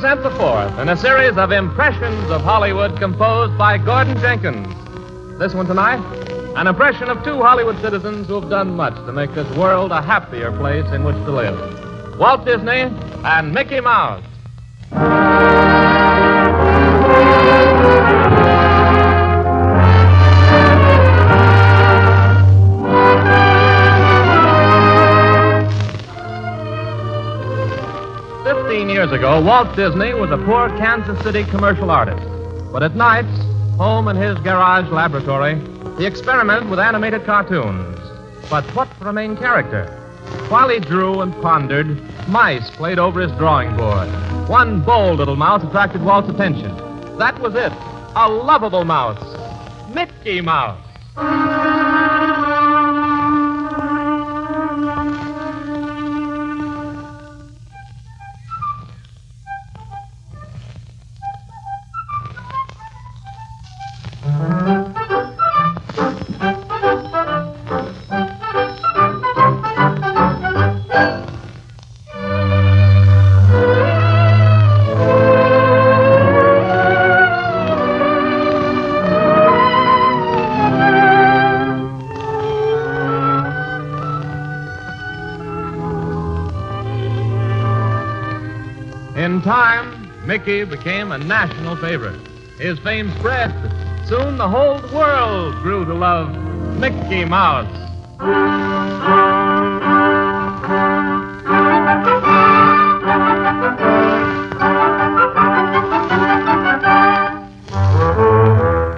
The 0.00 0.30
fourth 0.38 0.78
in 0.78 0.88
a 0.88 0.96
series 0.96 1.36
of 1.36 1.50
impressions 1.50 2.30
of 2.30 2.40
Hollywood 2.42 2.96
composed 3.00 3.58
by 3.58 3.78
Gordon 3.78 4.16
Jenkins. 4.20 4.68
This 5.40 5.54
one 5.54 5.66
tonight, 5.66 5.98
an 6.56 6.68
impression 6.68 7.08
of 7.08 7.24
two 7.24 7.42
Hollywood 7.42 7.80
citizens 7.80 8.28
who 8.28 8.40
have 8.40 8.48
done 8.48 8.76
much 8.76 8.94
to 8.94 9.12
make 9.12 9.34
this 9.34 9.50
world 9.56 9.90
a 9.90 10.00
happier 10.00 10.56
place 10.56 10.86
in 10.92 11.02
which 11.02 11.16
to 11.16 11.32
live 11.32 12.16
Walt 12.16 12.44
Disney 12.44 12.94
and 13.24 13.52
Mickey 13.52 13.80
Mouse. 13.80 14.22
Years 28.98 29.12
ago, 29.12 29.40
Walt 29.40 29.76
Disney 29.76 30.12
was 30.12 30.32
a 30.32 30.38
poor 30.38 30.68
Kansas 30.70 31.22
City 31.22 31.44
commercial 31.44 31.88
artist. 31.88 32.26
But 32.72 32.82
at 32.82 32.96
nights, 32.96 33.28
home 33.76 34.08
in 34.08 34.16
his 34.16 34.36
garage 34.40 34.90
laboratory, 34.90 35.54
he 35.98 36.04
experimented 36.04 36.68
with 36.68 36.80
animated 36.80 37.24
cartoons. 37.24 37.96
But 38.50 38.64
what 38.74 38.88
for 38.94 39.08
a 39.08 39.12
main 39.12 39.36
character? 39.36 39.86
While 40.48 40.70
he 40.70 40.80
drew 40.80 41.20
and 41.20 41.32
pondered, 41.34 42.02
mice 42.28 42.68
played 42.70 42.98
over 42.98 43.20
his 43.20 43.30
drawing 43.38 43.76
board. 43.76 44.08
One 44.48 44.80
bold 44.80 45.18
little 45.18 45.36
mouse 45.36 45.62
attracted 45.62 46.02
Walt's 46.02 46.28
attention. 46.28 46.76
That 47.18 47.38
was 47.38 47.54
it 47.54 47.72
a 48.16 48.28
lovable 48.28 48.84
mouse 48.84 49.22
Mickey 49.94 50.40
Mouse. 50.40 50.82
Mickey 90.48 90.64
became 90.64 91.12
a 91.12 91.18
national 91.18 91.76
favorite. 91.76 92.18
His 92.58 92.78
fame 92.78 93.12
spread. 93.18 93.52
Soon 94.06 94.38
the 94.38 94.48
whole 94.48 94.80
world 94.94 95.54
grew 95.56 95.84
to 95.84 95.92
love 95.92 96.34
Mickey 96.78 97.26
Mouse. 97.26 97.66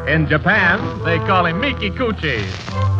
In 0.08 0.28
Japan, 0.28 1.02
they 1.04 1.18
call 1.26 1.46
him 1.46 1.60
Miki 1.60 1.90
Kuchi. 1.90 2.44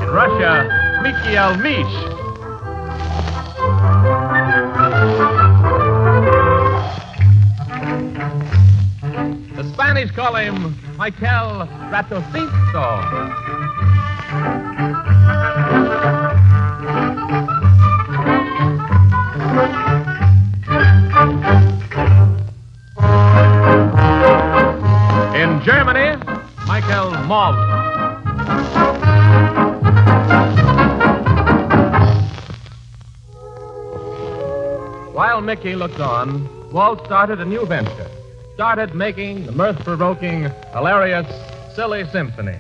In 0.03 0.11
Russia, 0.11 1.01
Miki 1.05 1.37
El 1.37 1.57
Mish. 1.59 4.00
Spanish 10.01 10.17
call 10.17 10.35
him 10.37 10.75
Michael 10.97 11.67
Ratocisto. 11.91 13.01
In 25.35 25.63
Germany, 25.63 26.17
Michael 26.67 27.11
Moll. 27.27 27.53
While 35.13 35.43
Mickey 35.43 35.75
looked 35.75 36.01
on, 36.01 36.49
Walt 36.73 37.05
started 37.05 37.41
a 37.41 37.45
new 37.45 37.67
venture. 37.67 38.20
Started 38.61 38.95
making 38.95 39.47
the 39.47 39.53
mirth 39.53 39.79
provoking, 39.85 40.51
hilarious, 40.75 41.27
silly 41.75 42.05
symphony. 42.13 42.59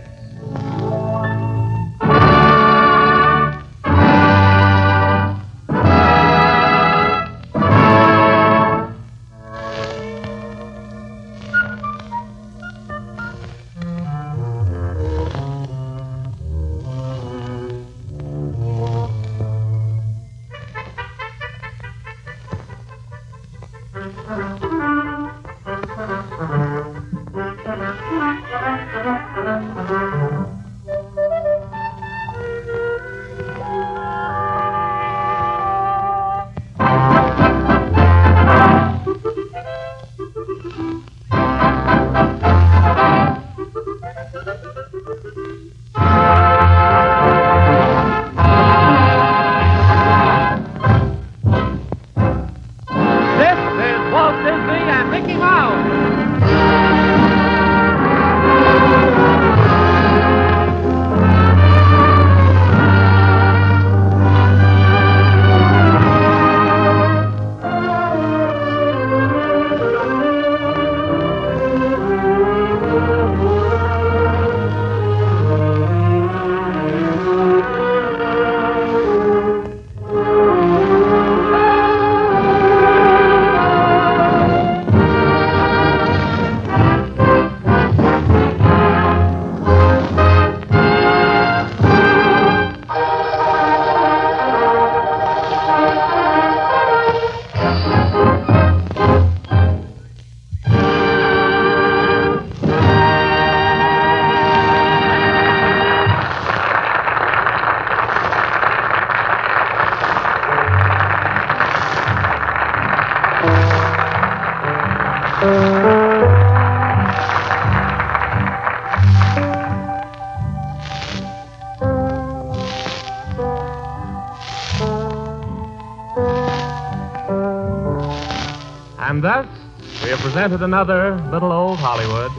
Presented 130.41 130.64
another 130.64 131.16
Little 131.30 131.53
Old 131.53 131.78
Hollywood 131.78 132.32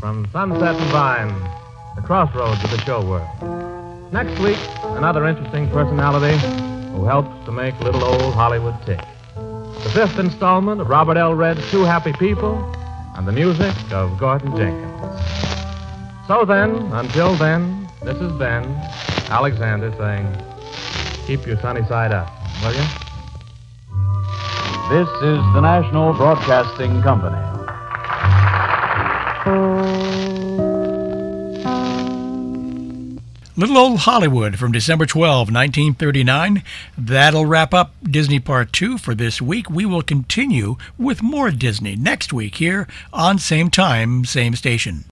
from 0.00 0.26
Sunset 0.32 0.76
and 0.76 0.90
Vine, 0.90 1.28
the 1.94 2.00
crossroads 2.00 2.64
of 2.64 2.70
the 2.70 2.80
show 2.86 3.02
world. 3.06 3.28
Next 4.14 4.40
week, 4.40 4.56
another 4.96 5.26
interesting 5.26 5.68
personality 5.68 6.38
who 6.96 7.04
helps 7.04 7.28
to 7.44 7.52
make 7.52 7.78
Little 7.80 8.02
Old 8.02 8.32
Hollywood 8.32 8.74
tick. 8.86 8.98
The 9.36 9.90
fifth 9.92 10.18
installment 10.18 10.80
of 10.80 10.88
Robert 10.88 11.18
L. 11.18 11.34
Redd's 11.34 11.60
Two 11.70 11.82
Happy 11.82 12.14
People 12.14 12.56
and 13.14 13.28
the 13.28 13.32
music 13.32 13.74
of 13.92 14.18
Gordon 14.18 14.56
Jenkins. 14.56 15.20
So 16.26 16.46
then, 16.46 16.70
until 16.94 17.36
then, 17.36 17.86
this 18.02 18.16
is 18.16 18.32
Ben 18.38 18.64
Alexander 19.28 19.92
saying, 19.98 20.26
keep 21.26 21.46
your 21.46 21.60
sunny 21.60 21.84
side 21.88 22.10
up, 22.10 22.32
will 22.62 22.72
you? 22.74 23.03
This 24.94 25.08
is 25.08 25.42
the 25.52 25.60
National 25.60 26.12
Broadcasting 26.12 27.02
Company. 27.02 27.34
Little 33.56 33.76
Old 33.76 33.98
Hollywood 33.98 34.56
from 34.56 34.70
December 34.70 35.04
12, 35.04 35.48
1939. 35.48 36.62
That'll 36.96 37.44
wrap 37.44 37.74
up 37.74 37.92
Disney 38.04 38.38
Part 38.38 38.72
2 38.72 38.96
for 38.98 39.16
this 39.16 39.42
week. 39.42 39.68
We 39.68 39.84
will 39.84 40.02
continue 40.02 40.76
with 40.96 41.24
more 41.24 41.50
Disney 41.50 41.96
next 41.96 42.32
week 42.32 42.54
here 42.54 42.86
on 43.12 43.40
same 43.40 43.70
time, 43.70 44.24
same 44.24 44.54
station. 44.54 45.02